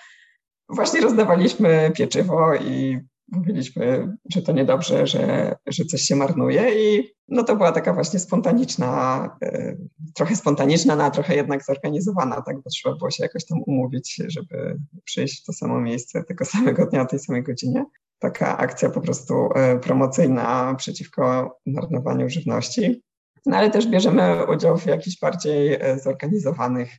właśnie 0.69 1.02
rozdawaliśmy 1.02 1.91
pieczywo 1.95 2.56
i 2.56 2.99
mówiliśmy, 3.32 4.17
że 4.34 4.41
to 4.41 4.52
niedobrze, 4.52 5.08
że, 5.08 5.56
że 5.67 5.86
coś 5.86 6.02
się 6.02 6.15
marnuje. 6.15 6.89
I 6.89 7.13
no 7.28 7.43
to 7.43 7.56
była 7.56 7.71
taka 7.71 7.93
właśnie 7.93 8.19
spontaniczna, 8.19 9.23
e, 9.43 9.75
trochę 10.15 10.36
spontaniczna, 10.36 10.95
no, 10.95 11.04
a 11.04 11.12
trochę 11.12 11.36
jednak 11.36 11.65
zorganizowana, 11.65 12.41
tak, 12.41 12.56
bo 12.62 12.69
trzeba 12.69 12.95
było 12.95 13.12
się 13.12 13.23
jakoś 13.23 13.45
tam 13.45 13.60
umówić, 13.67 14.21
żeby 14.28 14.80
przyjść 15.04 15.43
w 15.43 15.45
to 15.45 15.54
samo 15.54 15.82
miejsce 15.82 16.23
tego 16.23 16.45
samego 16.45 16.86
dnia 16.86 17.02
o 17.02 17.06
tej 17.06 17.19
samej 17.19 17.43
godzinie. 17.43 17.86
Taka 18.20 18.58
akcja 18.58 18.90
po 18.90 19.02
prostu 19.02 19.50
e, 19.56 19.80
promocyjna 19.80 20.76
przeciwko 20.78 21.58
marnowaniu 21.66 22.30
żywności. 22.30 23.04
No 23.46 23.58
ale 23.58 23.70
też 23.70 23.88
bierzemy 23.88 24.46
udział 24.46 24.78
w 24.78 24.86
jakichś 24.86 25.20
bardziej 25.20 25.74
e, 25.74 26.00
zorganizowanych 26.00 26.90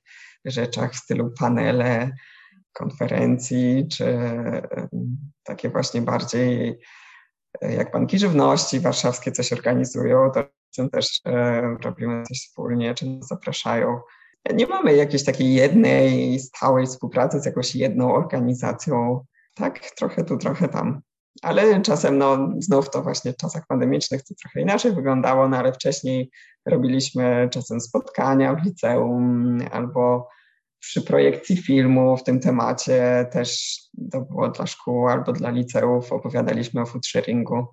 rzeczach 0.44 0.92
w 0.92 0.96
stylu 0.96 1.30
panele, 1.38 2.10
konferencji, 2.72 3.88
czy 3.92 4.18
takie 5.42 5.70
właśnie 5.70 6.02
bardziej 6.02 6.78
e, 7.60 7.74
jak 7.74 7.92
banki 7.92 8.18
żywności 8.18 8.80
warszawskie 8.80 9.32
coś 9.32 9.52
organizują, 9.52 10.30
to 10.30 10.44
też 10.88 11.20
robimy 11.84 12.22
coś 12.22 12.38
wspólnie, 12.38 12.94
czy 12.94 13.06
nas 13.06 13.28
zapraszają. 13.28 14.00
Nie 14.54 14.66
mamy 14.66 14.96
jakiejś 14.96 15.24
takiej 15.24 15.54
jednej 15.54 16.38
stałej 16.38 16.86
współpracy 16.86 17.40
z 17.40 17.46
jakąś 17.46 17.74
jedną 17.74 18.14
organizacją, 18.14 19.24
tak 19.54 19.90
trochę 19.90 20.24
tu, 20.24 20.38
trochę 20.38 20.68
tam. 20.68 21.00
Ale 21.42 21.82
czasem, 21.82 22.18
no 22.18 22.50
znów 22.58 22.90
to 22.90 23.02
właśnie 23.02 23.32
w 23.32 23.36
czasach 23.36 23.66
pandemicznych 23.66 24.22
to 24.22 24.34
trochę 24.34 24.60
inaczej 24.60 24.92
wyglądało, 24.92 25.48
no 25.48 25.56
ale 25.56 25.72
wcześniej 25.72 26.30
robiliśmy 26.66 27.48
czasem 27.52 27.80
spotkania 27.80 28.54
w 28.54 28.64
liceum 28.64 29.58
albo 29.72 30.28
przy 30.80 31.02
projekcji 31.02 31.56
filmu 31.56 32.16
w 32.16 32.24
tym 32.24 32.40
temacie 32.40 33.26
też 33.32 33.78
to 34.12 34.20
było 34.20 34.48
dla 34.48 34.66
szkół 34.66 35.08
albo 35.08 35.32
dla 35.32 35.50
liceów, 35.50 36.12
opowiadaliśmy 36.12 36.80
o 36.80 36.86
food 36.86 37.06
sharingu. 37.06 37.66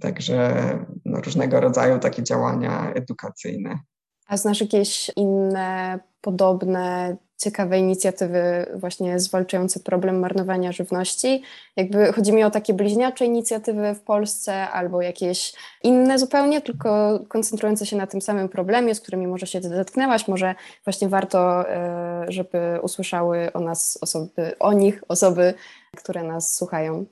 Także 0.00 0.78
no, 1.04 1.20
różnego 1.20 1.60
rodzaju 1.60 1.98
takie 1.98 2.22
działania 2.22 2.92
edukacyjne. 2.92 3.78
A 4.26 4.36
znasz 4.36 4.60
jakieś 4.60 5.10
inne 5.16 6.00
podobne 6.20 7.16
ciekawe 7.38 7.78
inicjatywy 7.78 8.66
właśnie 8.74 9.20
zwalczające 9.20 9.80
problem 9.80 10.18
marnowania 10.18 10.72
żywności. 10.72 11.42
Jakby 11.76 12.12
chodzi 12.12 12.32
mi 12.32 12.44
o 12.44 12.50
takie 12.50 12.74
bliźniacze 12.74 13.24
inicjatywy 13.24 13.94
w 13.94 14.00
Polsce 14.00 14.68
albo 14.68 15.02
jakieś 15.02 15.54
inne 15.82 16.18
zupełnie, 16.18 16.60
tylko 16.60 17.20
koncentrujące 17.28 17.86
się 17.86 17.96
na 17.96 18.06
tym 18.06 18.20
samym 18.20 18.48
problemie, 18.48 18.94
z 18.94 19.00
którymi 19.00 19.26
może 19.26 19.46
się 19.46 19.60
zetknęłaś, 19.60 20.28
może 20.28 20.54
właśnie 20.84 21.08
warto, 21.08 21.70
e, 21.70 22.26
żeby 22.28 22.78
usłyszały 22.82 23.52
o 23.52 23.60
nas 23.60 23.98
osoby, 24.00 24.52
o 24.58 24.72
nich 24.72 25.04
osoby, 25.08 25.54
które 25.96 26.22
nas 26.22 26.54
słuchają. 26.54 27.06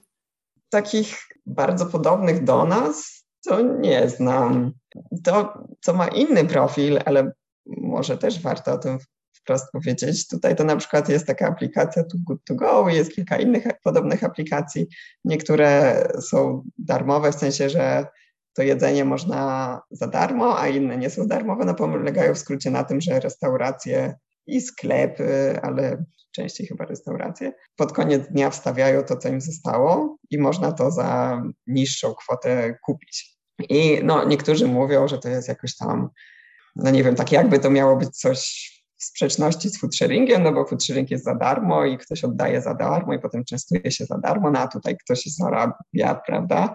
Takich 0.68 1.16
bardzo 1.46 1.86
podobnych 1.86 2.44
do 2.44 2.64
nas 2.64 3.24
to 3.44 3.60
nie 3.60 4.08
znam. 4.08 4.72
To, 5.24 5.58
co 5.80 5.94
ma 5.94 6.08
inny 6.08 6.44
profil, 6.44 6.98
ale 7.04 7.32
może 7.66 8.18
też 8.18 8.42
warto 8.42 8.72
o 8.72 8.78
tym 8.78 8.98
wprost 9.46 9.72
powiedzieć. 9.72 10.28
Tutaj 10.28 10.56
to 10.56 10.64
na 10.64 10.76
przykład 10.76 11.08
jest 11.08 11.26
taka 11.26 11.48
aplikacja 11.48 12.04
Too 12.04 12.20
Good 12.24 12.44
To 12.44 12.54
Go, 12.54 12.88
jest 12.88 13.12
kilka 13.12 13.36
innych 13.36 13.64
podobnych 13.82 14.24
aplikacji. 14.24 14.86
Niektóre 15.24 15.98
są 16.20 16.62
darmowe, 16.78 17.32
w 17.32 17.34
sensie, 17.34 17.70
że 17.70 18.06
to 18.52 18.62
jedzenie 18.62 19.04
można 19.04 19.80
za 19.90 20.06
darmo, 20.06 20.60
a 20.60 20.68
inne 20.68 20.96
nie 20.96 21.10
są 21.10 21.26
darmowe. 21.26 21.64
No 21.64 21.74
polegają 21.74 22.34
w 22.34 22.38
skrócie 22.38 22.70
na 22.70 22.84
tym, 22.84 23.00
że 23.00 23.20
restauracje 23.20 24.14
i 24.46 24.60
sklepy, 24.60 25.58
ale 25.62 26.04
częściej 26.32 26.66
chyba 26.66 26.84
restauracje, 26.84 27.52
pod 27.76 27.92
koniec 27.92 28.28
dnia 28.28 28.50
wstawiają 28.50 29.02
to, 29.02 29.16
co 29.16 29.28
im 29.28 29.40
zostało 29.40 30.16
i 30.30 30.38
można 30.38 30.72
to 30.72 30.90
za 30.90 31.42
niższą 31.66 32.14
kwotę 32.14 32.78
kupić. 32.84 33.36
I 33.68 34.00
no, 34.04 34.24
niektórzy 34.24 34.66
mówią, 34.66 35.08
że 35.08 35.18
to 35.18 35.28
jest 35.28 35.48
jakoś 35.48 35.76
tam, 35.76 36.08
no 36.76 36.90
nie 36.90 37.04
wiem, 37.04 37.14
tak 37.14 37.32
jakby 37.32 37.58
to 37.58 37.70
miało 37.70 37.96
być 37.96 38.10
coś 38.10 38.75
w 38.98 39.04
sprzeczności 39.04 39.68
z 39.68 39.80
foodsharingiem, 39.80 40.42
no 40.42 40.52
bo 40.52 40.64
foodsharing 40.64 41.10
jest 41.10 41.24
za 41.24 41.34
darmo 41.34 41.84
i 41.84 41.98
ktoś 41.98 42.24
oddaje 42.24 42.62
za 42.62 42.74
darmo 42.74 43.14
i 43.14 43.18
potem 43.18 43.44
częstuje 43.44 43.90
się 43.90 44.04
za 44.04 44.18
darmo, 44.18 44.50
no 44.50 44.58
a 44.58 44.68
tutaj 44.68 44.96
ktoś 44.96 45.24
zarabia, 45.24 46.14
prawda? 46.26 46.74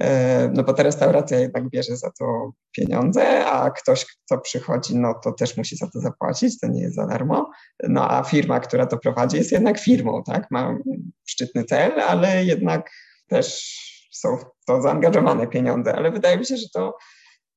e, 0.00 0.50
no 0.54 0.62
bo 0.62 0.72
ta 0.72 0.82
restauracja 0.82 1.38
jednak 1.38 1.70
bierze 1.70 1.96
za 1.96 2.10
to 2.10 2.50
pieniądze, 2.72 3.46
a 3.46 3.70
ktoś, 3.70 4.04
kto 4.04 4.38
przychodzi, 4.38 4.96
no 4.96 5.14
to 5.24 5.32
też 5.32 5.56
musi 5.56 5.76
za 5.76 5.86
to 5.86 6.00
zapłacić, 6.00 6.60
to 6.60 6.66
nie 6.66 6.80
jest 6.80 6.96
za 6.96 7.06
darmo. 7.06 7.50
No 7.88 8.10
a 8.10 8.22
firma, 8.22 8.60
która 8.60 8.86
to 8.86 8.98
prowadzi, 8.98 9.36
jest 9.36 9.52
jednak 9.52 9.78
firmą, 9.78 10.22
tak? 10.22 10.50
Ma 10.50 10.78
szczytny 11.26 11.64
cel, 11.64 12.00
ale 12.00 12.44
jednak 12.44 12.90
też 13.26 13.74
są 14.12 14.36
w 14.36 14.44
to 14.66 14.82
zaangażowane 14.82 15.46
pieniądze, 15.46 15.94
ale 15.94 16.10
wydaje 16.10 16.38
mi 16.38 16.46
się, 16.46 16.56
że 16.56 16.66
to 16.74 16.96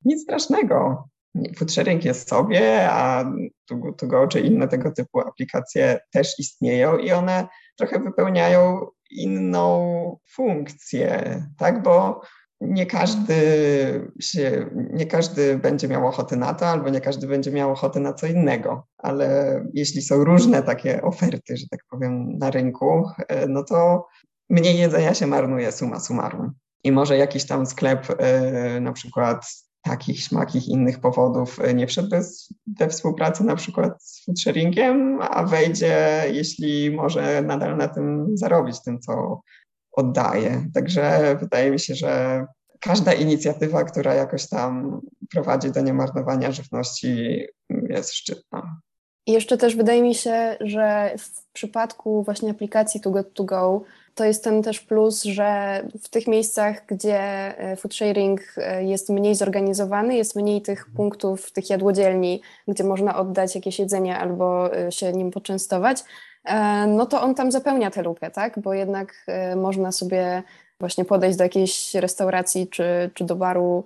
nic 0.04 0.22
strasznego. 0.22 1.08
Foodsharing 1.56 2.04
jest 2.04 2.28
sobie, 2.28 2.90
a 2.90 3.32
ToGo 3.96 4.26
czy 4.26 4.40
inne 4.40 4.68
tego 4.68 4.92
typu 4.92 5.20
aplikacje 5.20 6.00
też 6.10 6.38
istnieją 6.38 6.98
i 6.98 7.12
one 7.12 7.48
trochę 7.78 7.98
wypełniają 7.98 8.86
inną 9.10 10.16
funkcję, 10.34 11.42
tak? 11.58 11.82
Bo 11.82 12.20
nie 12.60 12.86
każdy 12.86 13.34
się, 14.20 14.70
nie 14.92 15.06
każdy 15.06 15.58
będzie 15.58 15.88
miał 15.88 16.06
ochotę 16.06 16.36
na 16.36 16.54
to, 16.54 16.66
albo 16.66 16.88
nie 16.88 17.00
każdy 17.00 17.26
będzie 17.26 17.52
miał 17.52 17.70
ochotę 17.72 18.00
na 18.00 18.12
co 18.12 18.26
innego, 18.26 18.86
ale 18.98 19.60
jeśli 19.74 20.02
są 20.02 20.24
różne 20.24 20.62
takie 20.62 21.02
oferty, 21.02 21.56
że 21.56 21.66
tak 21.70 21.80
powiem, 21.90 22.38
na 22.38 22.50
rynku, 22.50 23.08
e, 23.28 23.48
no 23.48 23.64
to 23.64 24.06
mniej 24.50 24.78
jedzenia 24.78 25.14
się 25.14 25.26
marnuje 25.26 25.72
suma 25.72 26.00
summarum. 26.00 26.52
I 26.84 26.92
może 26.92 27.16
jakiś 27.16 27.46
tam 27.46 27.66
sklep, 27.66 28.06
e, 28.18 28.80
na 28.80 28.92
przykład 28.92 29.46
takich, 29.82 30.20
śmakich 30.20 30.68
innych 30.68 31.00
powodów 31.00 31.60
e, 31.60 31.74
nie 31.74 31.86
wszedł 31.86 32.08
we 32.78 32.88
współpracy 32.88 33.44
na 33.44 33.56
przykład 33.56 34.02
z 34.02 34.24
foodsharingiem, 34.24 35.18
a 35.22 35.44
wejdzie, 35.44 36.24
jeśli 36.32 36.90
może 36.90 37.42
nadal 37.42 37.76
na 37.76 37.88
tym 37.88 38.26
zarobić, 38.34 38.82
tym 38.82 39.00
co 39.00 39.40
oddaje. 39.92 40.66
Także 40.74 41.36
wydaje 41.40 41.70
mi 41.70 41.80
się, 41.80 41.94
że 41.94 42.44
każda 42.80 43.12
inicjatywa, 43.12 43.84
która 43.84 44.14
jakoś 44.14 44.48
tam 44.48 45.00
prowadzi 45.30 45.70
do 45.70 45.80
niemarnowania 45.80 46.52
żywności 46.52 47.40
jest 47.88 48.14
szczytna. 48.14 48.80
Jeszcze 49.26 49.58
też 49.58 49.76
wydaje 49.76 50.02
mi 50.02 50.14
się, 50.14 50.56
że 50.60 51.14
w 51.18 51.52
przypadku 51.52 52.22
właśnie 52.22 52.50
aplikacji 52.50 53.00
Too 53.00 53.12
Good 53.12 53.34
To 53.34 53.44
Go 53.44 53.82
to 54.14 54.24
jest 54.24 54.44
ten 54.44 54.62
też 54.62 54.80
plus, 54.80 55.22
że 55.22 55.82
w 56.02 56.08
tych 56.08 56.26
miejscach, 56.26 56.86
gdzie 56.86 57.18
e, 57.58 57.76
food 57.76 57.94
sharing 57.94 58.40
e, 58.56 58.84
jest 58.84 59.08
mniej 59.08 59.34
zorganizowany, 59.34 60.16
jest 60.16 60.36
mniej 60.36 60.62
tych 60.62 60.86
punktów, 60.96 61.52
tych 61.52 61.70
jadłodzielni, 61.70 62.42
gdzie 62.68 62.84
można 62.84 63.16
oddać 63.16 63.54
jakieś 63.54 63.78
jedzenie 63.78 64.18
albo 64.18 64.76
e, 64.76 64.92
się 64.92 65.12
nim 65.12 65.30
poczęstować, 65.30 66.04
no 66.88 67.06
to 67.06 67.22
on 67.22 67.34
tam 67.34 67.52
zapełnia 67.52 67.90
tę 67.90 68.02
lukę, 68.02 68.30
tak? 68.30 68.58
Bo 68.58 68.74
jednak 68.74 69.26
można 69.56 69.92
sobie 69.92 70.42
właśnie 70.80 71.04
podejść 71.04 71.38
do 71.38 71.44
jakiejś 71.44 71.94
restauracji 71.94 72.68
czy, 72.68 73.10
czy 73.14 73.24
do 73.24 73.36
baru, 73.36 73.84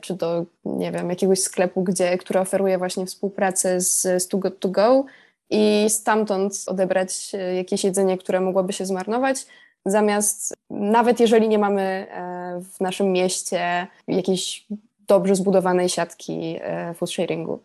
czy 0.00 0.14
do, 0.14 0.44
nie 0.64 0.92
wiem, 0.92 1.10
jakiegoś 1.10 1.40
sklepu, 1.40 1.82
gdzie, 1.82 2.18
który 2.18 2.40
oferuje 2.40 2.78
właśnie 2.78 3.06
współpracę 3.06 3.80
z, 3.80 4.02
z 4.02 4.28
Too 4.28 4.40
Good 4.40 4.60
To 4.60 4.68
Go 4.68 5.04
i 5.50 5.86
stamtąd 5.88 6.64
odebrać 6.66 7.32
jakieś 7.56 7.84
jedzenie, 7.84 8.18
które 8.18 8.40
mogłoby 8.40 8.72
się 8.72 8.86
zmarnować, 8.86 9.46
zamiast 9.86 10.54
nawet 10.70 11.20
jeżeli 11.20 11.48
nie 11.48 11.58
mamy 11.58 11.82
e, 11.82 12.60
w 12.60 12.80
naszym 12.80 13.12
mieście 13.12 13.86
jakiejś 14.08 14.66
dobrze 15.08 15.34
zbudowanej 15.34 15.88
siatki 15.88 16.58
e, 16.60 16.94
food 16.94 17.10
sharingu. 17.10 17.62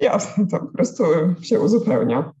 Jasne, 0.00 0.46
to 0.46 0.58
po 0.58 0.66
prostu 0.66 1.04
się 1.42 1.60
uzupełnia. 1.60 2.32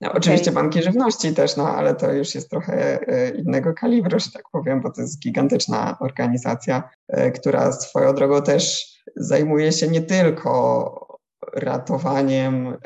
No, 0.00 0.12
oczywiście 0.12 0.50
okay. 0.50 0.62
banki 0.62 0.82
żywności 0.82 1.34
też, 1.34 1.56
no 1.56 1.68
ale 1.68 1.94
to 1.94 2.12
już 2.12 2.34
jest 2.34 2.50
trochę 2.50 3.00
e, 3.08 3.30
innego 3.30 3.74
kalibru, 3.74 4.18
że 4.20 4.30
tak 4.30 4.50
powiem, 4.52 4.80
bo 4.80 4.90
to 4.90 5.00
jest 5.00 5.20
gigantyczna 5.20 5.96
organizacja, 6.00 6.90
która 7.34 7.72
swoją 7.72 8.14
drogą 8.14 8.42
też 8.42 8.96
zajmuje 9.16 9.72
się 9.72 9.88
nie 9.88 10.02
tylko 10.02 11.05
ratowaniem 11.54 12.76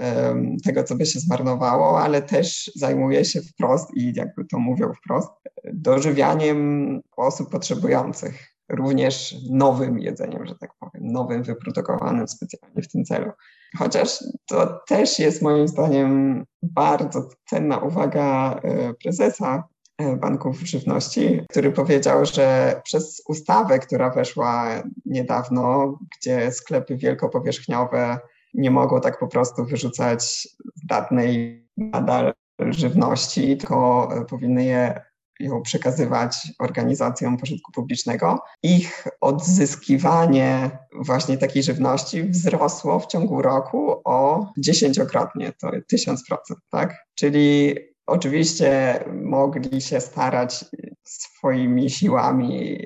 tego, 0.64 0.84
co 0.84 0.96
by 0.96 1.06
się 1.06 1.20
zmarnowało, 1.20 2.00
ale 2.00 2.22
też 2.22 2.70
zajmuje 2.74 3.24
się 3.24 3.40
wprost 3.42 3.96
i 3.96 4.12
jakby 4.16 4.44
to 4.44 4.58
mówią 4.58 4.92
wprost, 4.92 5.28
dożywianiem 5.72 7.00
osób 7.16 7.50
potrzebujących, 7.50 8.50
również 8.70 9.36
nowym 9.50 9.98
jedzeniem, 9.98 10.46
że 10.46 10.54
tak 10.54 10.70
powiem, 10.80 11.12
nowym, 11.12 11.42
wyprodukowanym 11.42 12.28
specjalnie 12.28 12.82
w 12.82 12.88
tym 12.88 13.04
celu. 13.04 13.32
Chociaż 13.78 14.24
to 14.46 14.80
też 14.88 15.18
jest 15.18 15.42
moim 15.42 15.68
zdaniem 15.68 16.44
bardzo 16.62 17.28
cenna 17.48 17.78
uwaga 17.78 18.54
e, 18.62 18.94
prezesa 18.94 19.64
e, 19.98 20.16
Banków 20.16 20.60
Żywności, 20.60 21.40
który 21.50 21.72
powiedział, 21.72 22.24
że 22.24 22.80
przez 22.84 23.22
ustawę, 23.28 23.78
która 23.78 24.10
weszła 24.10 24.82
niedawno, 25.06 25.94
gdzie 26.18 26.52
sklepy 26.52 26.96
wielkopowierzchniowe 26.96 28.18
nie 28.54 28.70
mogą 28.70 29.00
tak 29.00 29.18
po 29.18 29.28
prostu 29.28 29.64
wyrzucać 29.64 30.48
zdatnej 30.74 31.60
nadal 31.76 32.32
żywności, 32.60 33.56
tylko 33.56 34.08
powinny 34.28 34.64
je 34.64 35.00
ją 35.40 35.62
przekazywać 35.62 36.48
organizacjom 36.58 37.36
pożytku 37.36 37.72
publicznego. 37.72 38.38
Ich 38.62 39.08
odzyskiwanie 39.20 40.70
właśnie 40.94 41.38
takiej 41.38 41.62
żywności 41.62 42.22
wzrosło 42.22 43.00
w 43.00 43.06
ciągu 43.06 43.42
roku 43.42 44.00
o 44.04 44.46
dziesięciokrotnie, 44.58 45.52
to 45.60 45.70
tysiąc 45.88 46.26
procent, 46.28 46.60
tak? 46.70 46.94
Czyli 47.14 47.74
oczywiście 48.06 49.00
mogli 49.22 49.80
się 49.80 50.00
starać 50.00 50.64
swoimi 51.04 51.90
siłami 51.90 52.78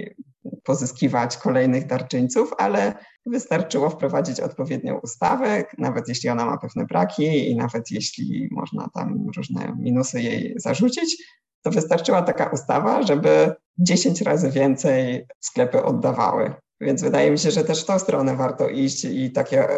pozyskiwać 0.65 1.37
kolejnych 1.37 1.87
darczyńców, 1.87 2.53
ale 2.59 2.95
wystarczyło 3.27 3.91
wprowadzić 3.91 4.41
odpowiednią 4.41 4.99
ustawę, 4.99 5.65
nawet 5.79 6.09
jeśli 6.09 6.29
ona 6.31 6.45
ma 6.45 6.59
pewne 6.59 6.85
braki 6.85 7.51
i 7.51 7.57
nawet 7.57 7.91
jeśli 7.91 8.49
można 8.51 8.89
tam 8.95 9.31
różne 9.37 9.77
minusy 9.79 10.23
jej 10.23 10.55
zarzucić, 10.57 11.25
to 11.63 11.71
wystarczyła 11.71 12.23
taka 12.23 12.47
ustawa, 12.47 13.03
żeby 13.03 13.55
10 13.79 14.21
razy 14.21 14.51
więcej 14.51 15.27
sklepy 15.41 15.83
oddawały. 15.83 16.55
Więc 16.81 17.03
wydaje 17.03 17.31
mi 17.31 17.39
się, 17.39 17.51
że 17.51 17.65
też 17.65 17.83
w 17.83 17.87
tą 17.87 17.99
stronę 17.99 18.37
warto 18.37 18.69
iść 18.69 19.05
i 19.05 19.33
takie 19.33 19.69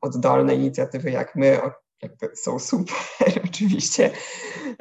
oddolne 0.00 0.54
inicjatywy 0.54 1.10
jak 1.10 1.36
my 1.36 1.60
są 2.34 2.58
super 2.58 2.96
oczywiście, 3.50 4.10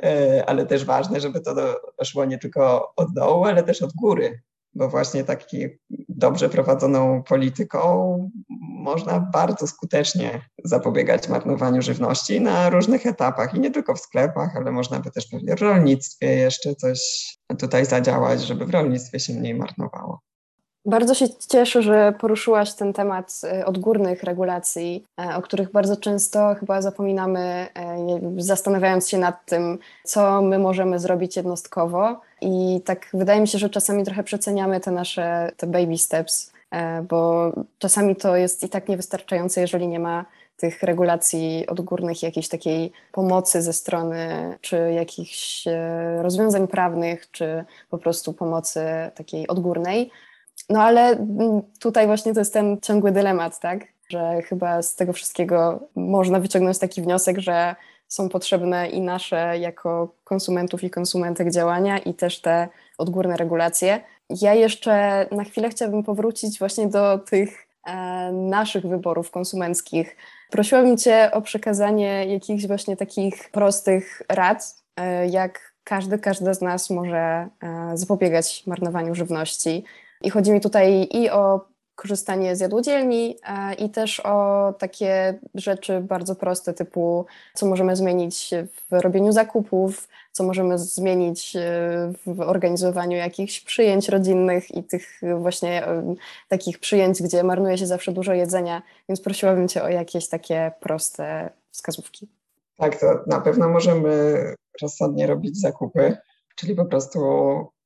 e, 0.04 0.44
ale 0.48 0.66
też 0.66 0.86
ważne, 0.86 1.22
żeby 1.22 1.42
to 1.42 1.56
doszło 2.00 2.26
nie 2.26 2.38
tylko 2.38 2.94
od 2.96 3.14
dołu, 3.14 3.46
ale 3.46 3.64
też 3.64 3.82
od 3.82 3.94
góry, 3.94 4.42
bo 4.76 4.90
właśnie 4.90 5.24
taki 5.24 5.68
dobrze 6.10 6.50
prowadzoną 6.50 7.24
polityką 7.24 8.18
można 8.60 9.20
bardzo 9.20 9.68
skutecznie 9.68 10.42
zapobiegać 10.64 11.30
marnowaniu 11.30 11.82
żywności 11.82 12.42
na 12.42 12.70
różnych 12.70 13.06
etapach 13.06 13.54
i 13.54 13.60
nie 13.60 13.72
tylko 13.72 13.96
w 13.96 14.00
sklepach, 14.00 14.56
ale 14.56 14.72
można 14.72 15.00
by 15.00 15.12
też 15.12 15.28
pewnie 15.28 15.56
w 15.56 15.62
rolnictwie 15.62 16.36
jeszcze 16.36 16.76
coś 16.76 17.28
tutaj 17.60 17.86
zadziałać, 17.86 18.42
żeby 18.42 18.66
w 18.66 18.70
rolnictwie 18.70 19.20
się 19.20 19.34
mniej 19.34 19.56
marnowało. 19.56 20.22
Bardzo 20.86 21.14
się 21.14 21.26
cieszę, 21.50 21.82
że 21.82 22.14
poruszyłaś 22.20 22.74
ten 22.74 22.94
temat 22.94 23.42
e, 23.44 23.66
odgórnych 23.66 24.24
regulacji, 24.24 25.06
e, 25.20 25.36
o 25.36 25.42
których 25.42 25.72
bardzo 25.72 25.98
często 25.98 26.56
chyba 26.60 26.82
zapominamy, 26.82 27.40
e, 27.40 28.20
zastanawiając 28.38 29.10
się 29.10 29.18
nad 29.18 29.46
tym, 29.46 29.78
co 30.04 30.42
my 30.42 30.60
możemy 30.60 31.00
zrobić 31.00 31.36
jednostkowo. 31.36 32.22
I 32.42 32.82
tak 32.86 33.10
wydaje 33.14 33.42
mi 33.42 33.48
się, 33.48 33.58
że 33.58 33.70
czasami 33.70 34.04
trochę 34.04 34.24
przeceniamy 34.24 34.80
te 34.80 34.92
nasze 34.92 35.52
te 35.58 35.68
baby 35.68 35.98
steps, 35.98 36.52
bo 37.10 37.52
czasami 37.80 38.16
to 38.16 38.36
jest 38.36 38.64
i 38.64 38.70
tak 38.70 38.90
niewystarczające, 38.90 39.62
jeżeli 39.62 39.88
nie 39.88 40.00
ma 40.00 40.26
tych 40.58 40.84
regulacji 40.84 41.68
odgórnych, 41.68 42.24
jakiejś 42.24 42.48
takiej 42.48 42.92
pomocy 43.12 43.62
ze 43.62 43.74
strony, 43.74 44.28
czy 44.62 44.78
jakichś 44.94 45.66
rozwiązań 46.22 46.68
prawnych, 46.68 47.32
czy 47.32 47.66
po 47.90 47.98
prostu 47.98 48.34
pomocy 48.34 48.82
takiej 49.16 49.48
odgórnej. 49.48 50.12
No 50.70 50.82
ale 50.82 51.28
tutaj 51.80 52.08
właśnie 52.08 52.34
to 52.34 52.40
jest 52.40 52.54
ten 52.54 52.78
ciągły 52.82 53.12
dylemat, 53.12 53.60
tak? 53.60 53.86
Że 54.10 54.42
chyba 54.42 54.82
z 54.82 54.96
tego 54.96 55.14
wszystkiego 55.14 55.88
można 55.96 56.40
wyciągnąć 56.40 56.80
taki 56.80 57.02
wniosek, 57.02 57.40
że 57.40 57.76
są 58.08 58.30
potrzebne 58.30 58.90
i 58.90 59.02
nasze 59.02 59.60
jako 59.60 60.16
konsumentów 60.24 60.84
i 60.84 60.90
konsumentek 60.90 61.52
działania 61.52 61.98
i 61.98 62.14
też 62.14 62.42
te 62.42 62.68
odgórne 62.98 63.38
regulacje. 63.38 64.02
Ja 64.30 64.54
jeszcze 64.54 65.26
na 65.32 65.44
chwilę 65.44 65.70
chciałabym 65.70 66.04
powrócić 66.04 66.60
właśnie 66.60 66.88
do 66.88 67.18
tych 67.18 67.68
e, 67.88 68.32
naszych 68.32 68.88
wyborów 68.88 69.32
konsumenckich. 69.32 70.18
Prosiłabym 70.52 70.98
Cię 70.98 71.30
o 71.34 71.42
przekazanie 71.42 72.26
jakichś 72.26 72.68
właśnie 72.68 72.98
takich 72.98 73.50
prostych 73.52 74.22
rad, 74.30 74.76
e, 74.98 75.28
jak 75.28 75.74
każdy, 75.84 76.20
każda 76.20 76.54
z 76.54 76.62
nas 76.62 76.90
może 76.90 77.18
e, 77.64 77.92
zapobiegać 77.94 78.64
marnowaniu 78.68 79.16
żywności, 79.16 79.84
i 80.22 80.30
chodzi 80.30 80.52
mi 80.52 80.62
tutaj 80.62 81.08
i 81.12 81.30
o 81.30 81.76
korzystanie 81.96 82.56
z 82.56 82.60
jadłodzielni 82.60 83.38
e, 83.48 83.74
i 83.74 83.90
też 83.90 84.20
o 84.20 84.74
takie 84.80 85.40
rzeczy 85.56 86.02
bardzo 86.02 86.36
proste, 86.36 86.74
typu 86.74 87.26
co 87.54 87.66
możemy 87.66 87.96
zmienić 87.96 88.52
w 88.90 88.94
robieniu 89.02 89.32
zakupów, 89.32 90.08
co 90.32 90.44
możemy 90.44 90.78
zmienić 90.78 91.56
e, 91.56 91.62
w 92.26 92.40
organizowaniu 92.42 93.18
jakichś 93.18 93.62
przyjęć 93.62 94.10
rodzinnych 94.10 94.76
i 94.76 94.84
tych 94.84 95.22
właśnie 95.40 95.88
e, 95.88 96.16
takich 96.48 96.80
przyjęć, 96.80 97.22
gdzie 97.22 97.44
marnuje 97.44 97.78
się 97.78 97.88
zawsze 97.88 98.12
dużo 98.12 98.34
jedzenia, 98.34 98.82
więc 99.10 99.22
prosiłabym 99.22 99.68
Cię 99.68 99.84
o 99.84 99.90
jakieś 99.90 100.30
takie 100.30 100.72
proste 100.80 101.50
wskazówki. 101.72 102.28
Tak, 102.78 103.00
to 103.00 103.24
na 103.28 103.42
pewno 103.42 103.70
możemy 103.70 104.36
rozsądnie 104.82 105.28
robić 105.28 105.62
zakupy, 105.62 106.18
czyli 106.56 106.76
po 106.76 106.86
prostu 106.86 107.20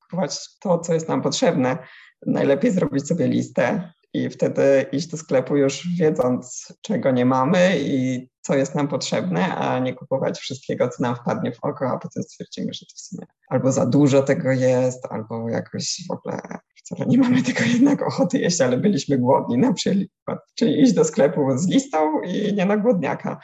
kupować 0.01 0.57
to, 0.59 0.79
co 0.79 0.93
jest 0.93 1.09
nam 1.09 1.21
potrzebne. 1.21 1.77
Najlepiej 2.25 2.71
zrobić 2.71 3.08
sobie 3.08 3.27
listę 3.27 3.93
i 4.13 4.29
wtedy 4.29 4.86
iść 4.91 5.08
do 5.08 5.17
sklepu 5.17 5.58
już 5.58 5.88
wiedząc, 5.97 6.73
czego 6.82 7.12
nie 7.12 7.25
mamy 7.25 7.79
i 7.79 8.27
co 8.41 8.55
jest 8.55 8.75
nam 8.75 8.88
potrzebne, 8.88 9.55
a 9.55 9.79
nie 9.79 9.93
kupować 9.93 10.39
wszystkiego, 10.39 10.89
co 10.89 11.03
nam 11.03 11.15
wpadnie 11.15 11.51
w 11.51 11.60
oko, 11.62 11.89
a 11.89 11.97
potem 11.97 12.23
stwierdzimy, 12.23 12.73
że 12.73 12.86
to 12.86 12.93
w 12.95 12.99
sumie 12.99 13.25
albo 13.49 13.71
za 13.71 13.86
dużo 13.86 14.23
tego 14.23 14.51
jest, 14.51 15.05
albo 15.10 15.49
jakoś 15.49 16.03
w 16.10 16.12
ogóle 16.12 16.39
wcale 16.75 17.05
nie 17.05 17.17
mamy 17.17 17.43
tego 17.43 17.63
jednak 17.73 18.08
ochoty 18.08 18.39
jeść, 18.39 18.62
ale 18.62 18.77
byliśmy 18.77 19.17
głodni 19.17 19.58
na 19.58 19.73
przykład. 19.73 20.39
Czyli 20.55 20.82
iść 20.82 20.93
do 20.93 21.05
sklepu 21.05 21.58
z 21.58 21.67
listą 21.67 22.21
i 22.21 22.53
nie 22.53 22.65
na 22.65 22.77
głodniaka. 22.77 23.39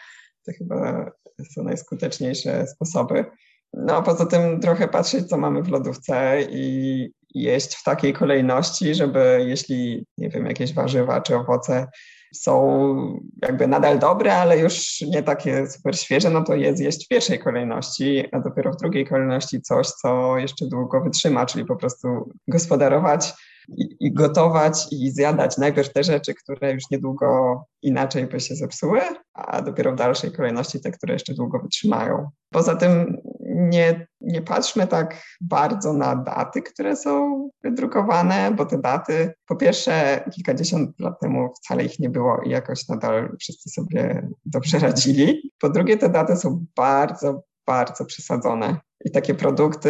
To 0.45 0.51
chyba 0.57 1.11
są 1.53 1.63
najskuteczniejsze 1.63 2.67
sposoby. 2.67 3.25
No 3.73 3.95
a 3.95 4.01
poza 4.01 4.25
tym 4.25 4.59
trochę 4.59 4.87
patrzeć, 4.87 5.25
co 5.25 5.37
mamy 5.37 5.63
w 5.63 5.69
lodówce 5.69 6.41
i 6.49 7.11
jeść 7.35 7.75
w 7.75 7.83
takiej 7.83 8.13
kolejności, 8.13 8.95
żeby 8.95 9.45
jeśli, 9.47 10.05
nie 10.17 10.29
wiem, 10.29 10.45
jakieś 10.45 10.73
warzywa 10.73 11.21
czy 11.21 11.35
owoce 11.35 11.87
są 12.35 13.19
jakby 13.41 13.67
nadal 13.67 13.99
dobre, 13.99 14.37
ale 14.37 14.59
już 14.59 15.01
nie 15.01 15.23
takie 15.23 15.67
super 15.67 15.99
świeże, 15.99 16.29
no 16.29 16.43
to 16.43 16.55
je 16.55 16.77
zjeść 16.77 17.05
w 17.05 17.07
pierwszej 17.07 17.39
kolejności, 17.39 18.23
a 18.31 18.39
dopiero 18.39 18.71
w 18.71 18.77
drugiej 18.77 19.05
kolejności 19.05 19.61
coś, 19.61 19.87
co 19.87 20.37
jeszcze 20.37 20.65
długo 20.65 21.01
wytrzyma, 21.01 21.45
czyli 21.45 21.65
po 21.65 21.75
prostu 21.75 22.07
gospodarować 22.47 23.33
i, 23.67 23.95
i, 23.99 24.13
gotować 24.13 24.87
i 24.91 25.11
zjadać 25.11 25.57
najpierw 25.57 25.93
te 25.93 26.03
rzeczy, 26.03 26.33
które 26.33 26.73
już 26.73 26.83
niedługo 26.91 27.61
inaczej 27.81 28.25
by 28.25 28.39
się 28.39 28.55
zepsuły, 28.55 29.01
a 29.33 29.61
dopiero 29.61 29.91
w 29.91 29.95
dalszej 29.95 30.31
kolejności 30.31 30.79
te, 30.79 30.91
które 30.91 31.13
jeszcze 31.13 31.33
długo 31.33 31.59
wytrzymają. 31.59 32.29
Poza 32.51 32.75
tym 32.75 33.17
nie, 33.55 34.07
nie 34.21 34.41
patrzmy 34.41 34.87
tak 34.87 35.23
bardzo 35.41 35.93
na 35.93 36.15
daty, 36.15 36.61
które 36.61 36.95
są 36.95 37.49
wydrukowane, 37.63 38.51
bo 38.57 38.65
te 38.65 38.77
daty, 38.77 39.33
po 39.47 39.55
pierwsze, 39.55 40.23
kilkadziesiąt 40.31 40.99
lat 40.99 41.19
temu 41.19 41.53
wcale 41.55 41.83
ich 41.83 41.99
nie 41.99 42.09
było 42.09 42.41
i 42.41 42.49
jakoś 42.49 42.87
nadal 42.87 43.35
wszyscy 43.39 43.69
sobie 43.69 44.27
dobrze 44.45 44.79
radzili. 44.79 45.51
Po 45.59 45.69
drugie, 45.69 45.97
te 45.97 46.09
daty 46.09 46.35
są 46.35 46.65
bardzo, 46.75 47.43
bardzo 47.67 48.05
przesadzone. 48.05 48.77
I 49.05 49.11
takie 49.11 49.35
produkty, 49.35 49.89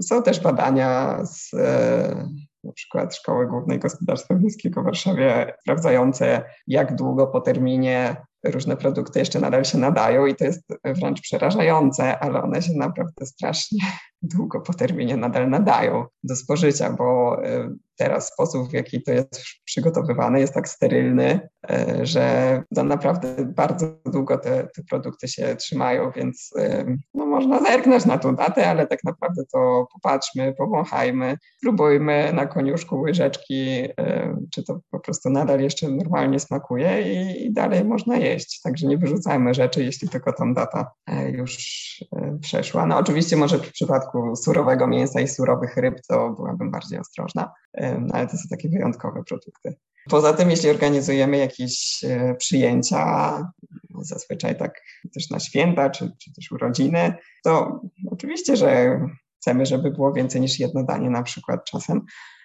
są 0.00 0.22
też 0.22 0.40
badania 0.40 1.18
z 1.24 1.50
na 2.64 2.72
przykład 2.72 3.16
Szkoły 3.16 3.46
Głównej 3.46 3.78
Gospodarstwa 3.78 4.34
Wiejskiego 4.34 4.82
w 4.82 4.84
Warszawie 4.84 5.54
sprawdzające, 5.60 6.44
jak 6.66 6.96
długo 6.96 7.26
po 7.26 7.40
terminie 7.40 8.16
różne 8.44 8.76
produkty 8.76 9.18
jeszcze 9.18 9.40
nadal 9.40 9.64
się 9.64 9.78
nadają 9.78 10.26
i 10.26 10.34
to 10.34 10.44
jest 10.44 10.62
wręcz 10.84 11.20
przerażające, 11.20 12.18
ale 12.18 12.42
one 12.42 12.62
się 12.62 12.72
naprawdę 12.76 13.26
strasznie 13.26 13.80
długo 14.22 14.60
po 14.60 14.74
terminie 14.74 15.16
nadal 15.16 15.50
nadają 15.50 16.06
do 16.22 16.36
spożycia, 16.36 16.92
bo 16.92 17.38
y, 17.46 17.76
teraz 17.98 18.32
sposób, 18.32 18.70
w 18.70 18.72
jaki 18.72 19.02
to 19.02 19.12
jest 19.12 19.42
przygotowywane, 19.64 20.40
jest 20.40 20.54
tak 20.54 20.68
sterylny, 20.68 21.40
y, 21.70 22.06
że 22.06 22.62
to 22.74 22.84
naprawdę 22.84 23.34
bardzo 23.44 23.86
długo 24.06 24.38
te, 24.38 24.68
te 24.76 24.82
produkty 24.90 25.28
się 25.28 25.56
trzymają, 25.56 26.10
więc 26.10 26.50
y, 26.58 26.98
no, 27.14 27.26
można 27.26 27.60
zerknąć 27.60 28.06
na 28.06 28.18
tą 28.18 28.36
datę, 28.36 28.70
ale 28.70 28.86
tak 28.86 29.04
naprawdę 29.04 29.42
to 29.52 29.86
popatrzmy, 29.92 30.54
powąchajmy, 30.58 31.36
spróbujmy 31.56 32.32
na 32.32 32.46
koniuszku 32.46 33.00
łyżeczki, 33.00 33.88
czy 34.50 34.64
to 34.64 34.80
po 34.90 35.00
prostu 35.00 35.30
nadal 35.30 35.60
jeszcze 35.60 35.88
normalnie 35.88 36.40
smakuje 36.40 37.02
i, 37.02 37.46
i 37.46 37.52
dalej 37.52 37.84
można 37.84 38.16
jeść. 38.16 38.60
Także 38.62 38.86
nie 38.86 38.98
wyrzucajmy 38.98 39.54
rzeczy, 39.54 39.84
jeśli 39.84 40.08
tylko 40.08 40.32
tam 40.32 40.54
data 40.54 40.90
już 41.32 41.58
przeszła. 42.40 42.86
No 42.86 42.98
oczywiście 42.98 43.36
może 43.36 43.58
w 43.58 43.72
przypadku 43.72 44.36
surowego 44.36 44.86
mięsa 44.86 45.20
i 45.20 45.28
surowych 45.28 45.76
ryb, 45.76 46.00
to 46.08 46.30
byłabym 46.30 46.70
bardziej 46.70 46.98
ostrożna, 46.98 47.38
no, 47.38 47.52
ale 48.12 48.26
to 48.26 48.36
są 48.36 48.48
takie 48.50 48.68
wyjątkowe 48.68 49.22
produkty. 49.24 49.74
Poza 50.08 50.32
tym, 50.32 50.50
jeśli 50.50 50.70
organizujemy 50.70 51.36
jakieś 51.36 52.04
e, 52.04 52.34
przyjęcia, 52.34 53.42
zazwyczaj 54.00 54.56
tak 54.56 54.80
też 55.14 55.30
na 55.30 55.40
święta 55.40 55.90
czy, 55.90 56.12
czy 56.22 56.32
też 56.34 56.52
urodziny, 56.52 57.14
to 57.44 57.80
oczywiście, 58.10 58.56
że 58.56 59.00
chcemy, 59.40 59.66
żeby 59.66 59.90
było 59.90 60.12
więcej 60.12 60.40
niż 60.40 60.60
jedno 60.60 60.84
danie 60.84 61.10
na 61.10 61.22
przykład 61.22 61.64
czasem, 61.64 62.00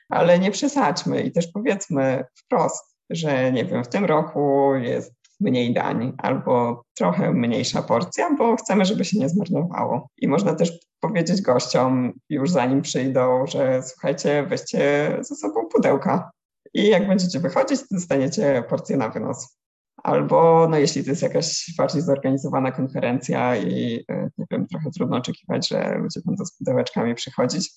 ale 0.09 0.39
nie 0.39 0.51
przesadźmy 0.51 1.21
i 1.21 1.31
też 1.31 1.47
powiedzmy 1.47 2.25
wprost, 2.35 2.97
że 3.09 3.51
nie 3.51 3.65
wiem, 3.65 3.83
w 3.83 3.89
tym 3.89 4.05
roku 4.05 4.75
jest 4.75 5.13
mniej 5.39 5.73
dań 5.73 6.13
albo 6.17 6.83
trochę 6.93 7.33
mniejsza 7.33 7.81
porcja, 7.81 8.35
bo 8.37 8.55
chcemy, 8.55 8.85
żeby 8.85 9.05
się 9.05 9.19
nie 9.19 9.29
zmarnowało. 9.29 10.09
I 10.17 10.27
można 10.27 10.55
też 10.55 10.79
powiedzieć 11.03 11.41
gościom 11.41 12.13
już 12.29 12.51
zanim 12.51 12.81
przyjdą, 12.81 13.47
że 13.47 13.83
słuchajcie, 13.83 14.45
weźcie 14.49 15.17
ze 15.21 15.35
sobą 15.35 15.65
pudełka 15.65 16.31
i 16.73 16.87
jak 16.87 17.07
będziecie 17.07 17.39
wychodzić, 17.39 17.79
to 17.79 17.87
dostaniecie 17.91 18.63
porcję 18.69 18.97
na 18.97 19.09
wynos. 19.09 19.57
Albo 20.03 20.67
no, 20.69 20.77
jeśli 20.77 21.03
to 21.03 21.09
jest 21.09 21.21
jakaś 21.21 21.73
bardziej 21.77 22.01
zorganizowana 22.01 22.71
konferencja 22.71 23.55
i 23.55 24.05
e, 24.09 24.29
nie 24.37 24.45
wiem, 24.51 24.67
trochę 24.67 24.91
trudno 24.91 25.17
oczekiwać, 25.17 25.67
że 25.67 25.97
ludzie 25.97 26.21
będą 26.25 26.45
z 26.45 26.57
pudełeczkami 26.57 27.15
przychodzić, 27.15 27.71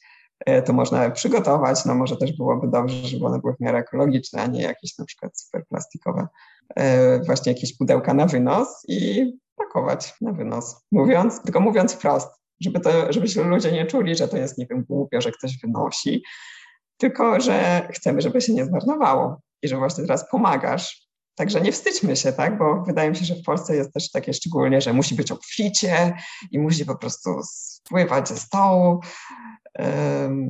e, 0.46 0.62
to 0.62 0.72
można 0.72 1.10
przygotować. 1.10 1.84
No 1.84 1.94
może 1.94 2.16
też 2.16 2.36
byłoby 2.36 2.68
dobrze, 2.68 3.08
żeby 3.08 3.26
one 3.26 3.38
były 3.38 3.54
w 3.54 3.60
miarę 3.60 3.78
ekologiczne, 3.78 4.42
a 4.42 4.46
nie 4.46 4.62
jakieś 4.62 4.98
na 4.98 5.04
przykład 5.04 5.40
super 5.40 5.66
plastikowe. 5.68 6.26
E, 6.76 7.20
właśnie 7.20 7.52
jakieś 7.52 7.76
pudełka 7.76 8.14
na 8.14 8.26
wynos 8.26 8.84
i 8.88 9.32
pakować 9.56 10.14
na 10.20 10.32
wynos. 10.32 10.84
Mówiąc, 10.92 11.42
tylko 11.42 11.60
mówiąc 11.60 11.92
wprost, 11.92 12.45
żeby, 12.60 12.80
to, 12.80 13.12
żeby 13.12 13.28
się 13.28 13.44
ludzie 13.44 13.72
nie 13.72 13.86
czuli, 13.86 14.16
że 14.16 14.28
to 14.28 14.36
jest, 14.36 14.58
nie 14.58 14.66
wiem, 14.66 14.84
głupio, 14.88 15.20
że 15.20 15.32
ktoś 15.32 15.58
wynosi, 15.58 16.22
tylko 16.96 17.40
że 17.40 17.88
chcemy, 17.92 18.20
żeby 18.20 18.40
się 18.40 18.54
nie 18.54 18.64
zmarnowało 18.64 19.40
i 19.62 19.68
że 19.68 19.76
właśnie 19.76 20.04
teraz 20.04 20.30
pomagasz. 20.30 21.06
Także 21.34 21.60
nie 21.60 21.72
wstydźmy 21.72 22.16
się, 22.16 22.32
tak? 22.32 22.58
Bo 22.58 22.84
wydaje 22.86 23.10
mi 23.10 23.16
się, 23.16 23.24
że 23.24 23.34
w 23.34 23.42
Polsce 23.42 23.76
jest 23.76 23.92
też 23.92 24.10
takie 24.10 24.32
szczególnie, 24.34 24.80
że 24.80 24.92
musi 24.92 25.14
być 25.14 25.32
obficie 25.32 26.14
i 26.50 26.58
musi 26.58 26.86
po 26.86 26.96
prostu 26.96 27.30
spływać 27.42 28.28
ze 28.28 28.36
stołu 28.36 29.00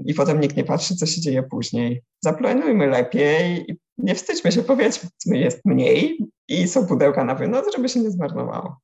i 0.05 0.14
potem 0.14 0.40
nikt 0.40 0.57
nie 0.57 0.64
patrzy, 0.64 0.97
co 0.97 1.07
się 1.07 1.21
dzieje 1.21 1.42
później. 1.42 2.03
Zaplanujmy 2.21 2.87
lepiej 2.87 3.71
i 3.71 3.79
nie 3.99 4.14
wstydźmy 4.14 4.53
się, 4.53 4.62
powiedzmy, 4.62 5.11
jest 5.27 5.61
mniej 5.64 6.19
i 6.49 6.69
są 6.69 6.87
pudełka 6.87 7.25
na 7.25 7.35
wynos, 7.35 7.66
żeby 7.77 7.88
się 7.88 8.01
nie 8.01 8.11
zmarnowało. 8.11 8.77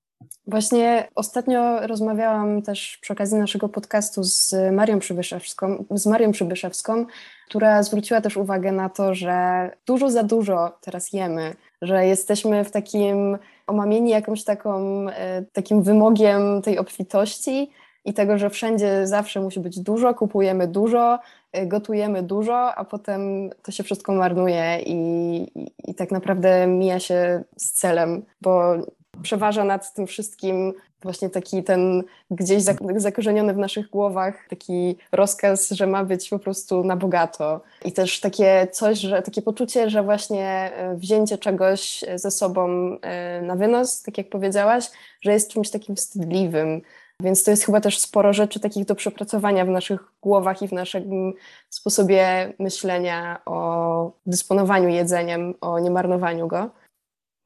Właśnie 0.46 1.08
ostatnio 1.14 1.86
rozmawiałam 1.86 2.62
też 2.62 2.98
przy 3.00 3.12
okazji 3.12 3.38
naszego 3.38 3.68
podcastu 3.68 4.24
z 4.24 4.54
Marią 4.72 4.98
Przybyszewską, 4.98 5.84
z 5.90 6.06
Marią 6.06 6.32
Przybyszewską, 6.32 7.06
która 7.48 7.82
zwróciła 7.82 8.20
też 8.20 8.36
uwagę 8.36 8.72
na 8.72 8.88
to, 8.88 9.14
że 9.14 9.70
dużo 9.86 10.10
za 10.10 10.22
dużo 10.22 10.78
teraz 10.80 11.12
jemy, 11.12 11.54
że 11.82 12.06
jesteśmy 12.06 12.64
w 12.64 12.70
takim 12.70 13.38
omamieni 13.66 14.10
jakąś 14.10 14.44
taką, 14.44 15.06
e, 15.08 15.42
takim 15.42 15.82
wymogiem 15.82 16.62
tej 16.62 16.78
obfitości 16.78 17.70
i 18.04 18.14
tego, 18.14 18.38
że 18.38 18.50
wszędzie 18.50 19.06
zawsze 19.06 19.40
musi 19.40 19.60
być 19.60 19.80
dużo, 19.80 20.14
kupujemy 20.14 20.68
dużo, 20.68 21.18
e, 21.52 21.66
gotujemy 21.66 22.22
dużo, 22.22 22.74
a 22.74 22.84
potem 22.84 23.50
to 23.62 23.72
się 23.72 23.82
wszystko 23.82 24.12
marnuje 24.12 24.78
i, 24.86 24.96
i, 25.54 25.90
i 25.90 25.94
tak 25.94 26.10
naprawdę 26.10 26.66
mija 26.66 27.00
się 27.00 27.42
z 27.56 27.72
celem, 27.72 28.22
bo 28.40 28.74
przeważa 29.22 29.64
nad 29.64 29.94
tym 29.94 30.06
wszystkim 30.06 30.72
właśnie 31.02 31.30
taki 31.30 31.62
ten 31.62 32.02
gdzieś 32.30 32.62
zakorzeniony 32.96 33.54
w 33.54 33.58
naszych 33.58 33.90
głowach 33.90 34.34
taki 34.50 34.96
rozkaz, 35.12 35.70
że 35.70 35.86
ma 35.86 36.04
być 36.04 36.28
po 36.28 36.38
prostu 36.38 36.84
na 36.84 36.96
bogato. 36.96 37.60
I 37.84 37.92
też 37.92 38.20
takie 38.20 38.68
coś, 38.72 38.98
że 38.98 39.22
takie 39.22 39.42
poczucie, 39.42 39.90
że 39.90 40.02
właśnie 40.02 40.46
e, 40.48 40.94
wzięcie 40.96 41.38
czegoś 41.38 42.04
ze 42.14 42.30
sobą 42.30 42.68
e, 43.02 43.42
na 43.42 43.56
wynos, 43.56 44.02
tak 44.02 44.18
jak 44.18 44.28
powiedziałaś, 44.28 44.90
że 45.20 45.32
jest 45.32 45.50
czymś 45.50 45.70
takim 45.70 45.96
wstydliwym. 45.96 46.82
Więc 47.20 47.44
to 47.44 47.50
jest 47.50 47.64
chyba 47.64 47.80
też 47.80 47.98
sporo 47.98 48.32
rzeczy 48.32 48.60
takich 48.60 48.84
do 48.84 48.94
przepracowania 48.94 49.64
w 49.64 49.68
naszych 49.68 50.00
głowach 50.22 50.62
i 50.62 50.68
w 50.68 50.72
naszym 50.72 51.32
sposobie 51.70 52.52
myślenia 52.58 53.40
o 53.46 54.12
dysponowaniu 54.26 54.88
jedzeniem, 54.88 55.54
o 55.60 55.78
niemarnowaniu 55.78 56.48
go. 56.48 56.70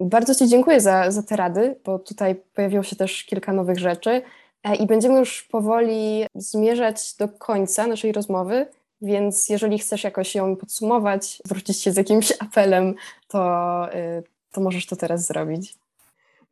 Bardzo 0.01 0.35
Ci 0.35 0.49
dziękuję 0.49 0.81
za, 0.81 1.11
za 1.11 1.23
te 1.23 1.37
rady, 1.37 1.77
bo 1.85 1.99
tutaj 1.99 2.35
pojawiło 2.55 2.83
się 2.83 2.97
też 2.97 3.25
kilka 3.25 3.53
nowych 3.53 3.79
rzeczy 3.79 4.23
e, 4.63 4.77
i 4.77 4.87
będziemy 4.87 5.19
już 5.19 5.43
powoli 5.43 6.27
zmierzać 6.35 7.17
do 7.19 7.29
końca 7.29 7.87
naszej 7.87 8.13
rozmowy. 8.13 8.67
Więc 9.01 9.49
jeżeli 9.49 9.79
chcesz 9.79 10.05
jakoś 10.05 10.35
ją 10.35 10.57
podsumować, 10.57 11.43
zwrócić 11.45 11.81
się 11.83 11.93
z 11.93 11.97
jakimś 11.97 12.33
apelem, 12.49 12.95
to, 13.29 13.95
y, 13.95 14.23
to 14.53 14.61
możesz 14.61 14.87
to 14.87 14.97
teraz 14.97 15.27
zrobić. 15.27 15.75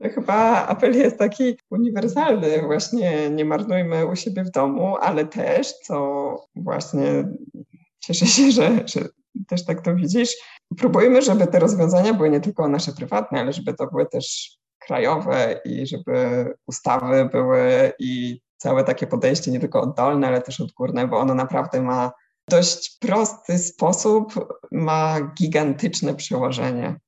No 0.01 0.09
chyba 0.11 0.66
apel 0.66 0.97
jest 0.97 1.18
taki 1.18 1.57
uniwersalny, 1.70 2.62
właśnie 2.62 3.30
nie 3.30 3.45
marnujmy 3.45 4.07
u 4.07 4.16
siebie 4.16 4.45
w 4.45 4.51
domu, 4.51 4.97
ale 5.01 5.26
też, 5.26 5.72
co 5.72 6.36
właśnie 6.57 7.28
cieszę 7.99 8.26
się, 8.26 8.51
że, 8.51 8.70
że 8.86 9.01
też 9.49 9.64
tak 9.64 9.80
to 9.80 9.95
widzisz, 9.95 10.30
próbujmy, 10.76 11.22
żeby 11.22 11.47
te 11.47 11.59
rozwiązania 11.59 12.14
były 12.14 12.30
nie 12.30 12.41
tylko 12.41 12.68
nasze 12.68 12.93
prywatne, 12.93 13.41
ale 13.41 13.53
żeby 13.53 13.74
to 13.74 13.87
były 13.87 14.07
też 14.07 14.57
krajowe 14.78 15.61
i 15.64 15.87
żeby 15.87 16.47
ustawy 16.66 17.24
były 17.24 17.93
i 17.99 18.41
całe 18.57 18.85
takie 18.85 19.07
podejście 19.07 19.51
nie 19.51 19.61
tylko 19.61 19.80
oddolne, 19.80 20.26
ale 20.26 20.43
też 20.43 20.61
odgórne, 20.61 21.09
bo 21.09 21.18
ono 21.18 21.35
naprawdę 21.35 21.82
ma 21.82 22.12
dość 22.49 22.99
prosty 22.99 23.59
sposób, 23.59 24.35
ma 24.72 25.20
gigantyczne 25.20 26.14
przełożenie. 26.14 27.01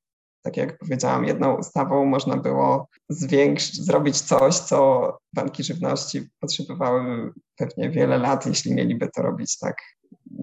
Tak 0.43 0.57
jak 0.57 0.79
powiedziałam, 0.79 1.25
jedną 1.25 1.57
ustawą 1.57 2.05
można 2.05 2.37
było 2.37 2.89
zwiększyć, 3.09 3.85
zrobić 3.85 4.21
coś, 4.21 4.55
co 4.55 5.19
banki 5.33 5.65
żywności 5.65 6.29
potrzebowały 6.41 7.33
pewnie 7.57 7.91
wiele 7.91 8.19
lat, 8.19 8.47
jeśli 8.47 8.75
mieliby 8.75 9.09
to 9.15 9.23
robić 9.23 9.59
tak 9.59 9.77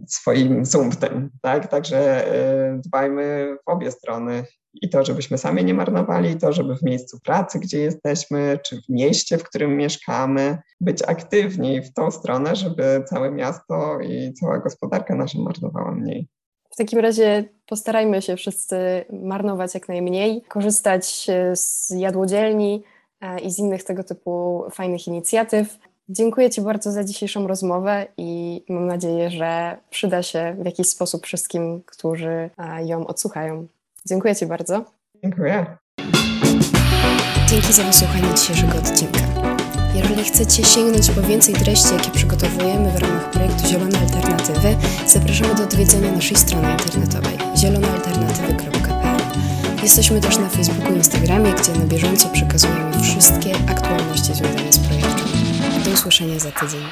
swoim 0.07 0.65
zumptem. 0.65 1.29
Tak? 1.41 1.67
Także 1.67 2.27
y, 2.75 2.81
dbajmy 2.85 3.57
w 3.65 3.69
obie 3.69 3.91
strony 3.91 4.43
i 4.81 4.89
to, 4.89 5.05
żebyśmy 5.05 5.37
sami 5.37 5.65
nie 5.65 5.73
marnowali, 5.73 6.29
i 6.29 6.37
to, 6.37 6.53
żeby 6.53 6.75
w 6.75 6.83
miejscu 6.83 7.19
pracy, 7.23 7.59
gdzie 7.59 7.79
jesteśmy, 7.79 8.59
czy 8.65 8.81
w 8.81 8.89
mieście, 8.89 9.37
w 9.37 9.43
którym 9.43 9.77
mieszkamy, 9.77 10.57
być 10.81 11.03
aktywni 11.03 11.81
w 11.81 11.93
tą 11.93 12.11
stronę, 12.11 12.55
żeby 12.55 13.03
całe 13.09 13.31
miasto 13.31 13.99
i 13.99 14.33
cała 14.33 14.59
gospodarka 14.59 15.15
nasza 15.15 15.39
marnowała 15.39 15.91
mniej. 15.91 16.27
W 16.69 16.75
takim 16.75 16.99
razie 16.99 17.49
postarajmy 17.65 18.21
się 18.21 18.35
wszyscy 18.35 18.75
marnować 19.23 19.73
jak 19.73 19.87
najmniej, 19.87 20.41
korzystać 20.41 21.27
z 21.53 21.89
jadłodzielni 21.89 22.83
e, 23.21 23.39
i 23.39 23.51
z 23.51 23.59
innych 23.59 23.83
tego 23.83 24.03
typu 24.03 24.63
fajnych 24.71 25.07
inicjatyw. 25.07 25.77
Dziękuję 26.10 26.49
Ci 26.49 26.62
bardzo 26.62 26.91
za 26.91 27.04
dzisiejszą 27.04 27.47
rozmowę 27.47 28.08
i 28.18 28.62
mam 28.70 28.88
nadzieję, 28.88 29.30
że 29.30 29.78
przyda 29.89 30.24
się 30.24 30.56
w 30.60 30.66
jakiś 30.66 30.88
sposób 30.88 31.26
wszystkim, 31.26 31.82
którzy 31.86 32.49
e, 32.58 32.86
ją 32.86 33.08
odsłuchają. 33.08 33.68
Dziękuję 34.06 34.36
Ci 34.36 34.45
bardzo. 34.45 34.86
Dziękuję. 35.24 35.66
Dzięki 37.47 37.74
za 37.74 37.84
wysłuchanie 37.84 38.34
dzisiejszego 38.36 38.78
odcinka. 38.78 39.20
Jeżeli 39.95 40.24
chcecie 40.24 40.64
sięgnąć 40.64 41.10
po 41.10 41.22
więcej 41.22 41.56
treści, 41.56 41.93
jakie 41.93 42.12
przygotowujemy 42.12 42.91
w 42.91 43.01
ramach 43.01 43.32
projektu 43.32 43.68
Zielone 43.68 43.99
Alternatywy, 43.99 44.76
zapraszamy 45.08 45.56
do 45.56 45.64
odwiedzenia 45.64 46.12
naszej 46.12 46.38
strony 46.38 46.72
internetowej 46.72 47.38
zielonealternatywy.pl. 47.58 49.22
Jesteśmy 49.84 50.22
też 50.22 50.38
na 50.38 50.49
Facebooku 50.49 50.93
i 50.93 50.95
Instagramie, 50.95 51.54
gdzie 51.54 51.80
na 51.80 51.86
bieżąco 51.86 52.30
przekazujemy 52.30 52.99
wszystkie 53.01 53.51
aktualności 53.70 54.34
związane 54.34 54.74
z 54.74 54.80
usłyszenia 55.93 56.39
za 56.39 56.51
tydzień. 56.51 56.83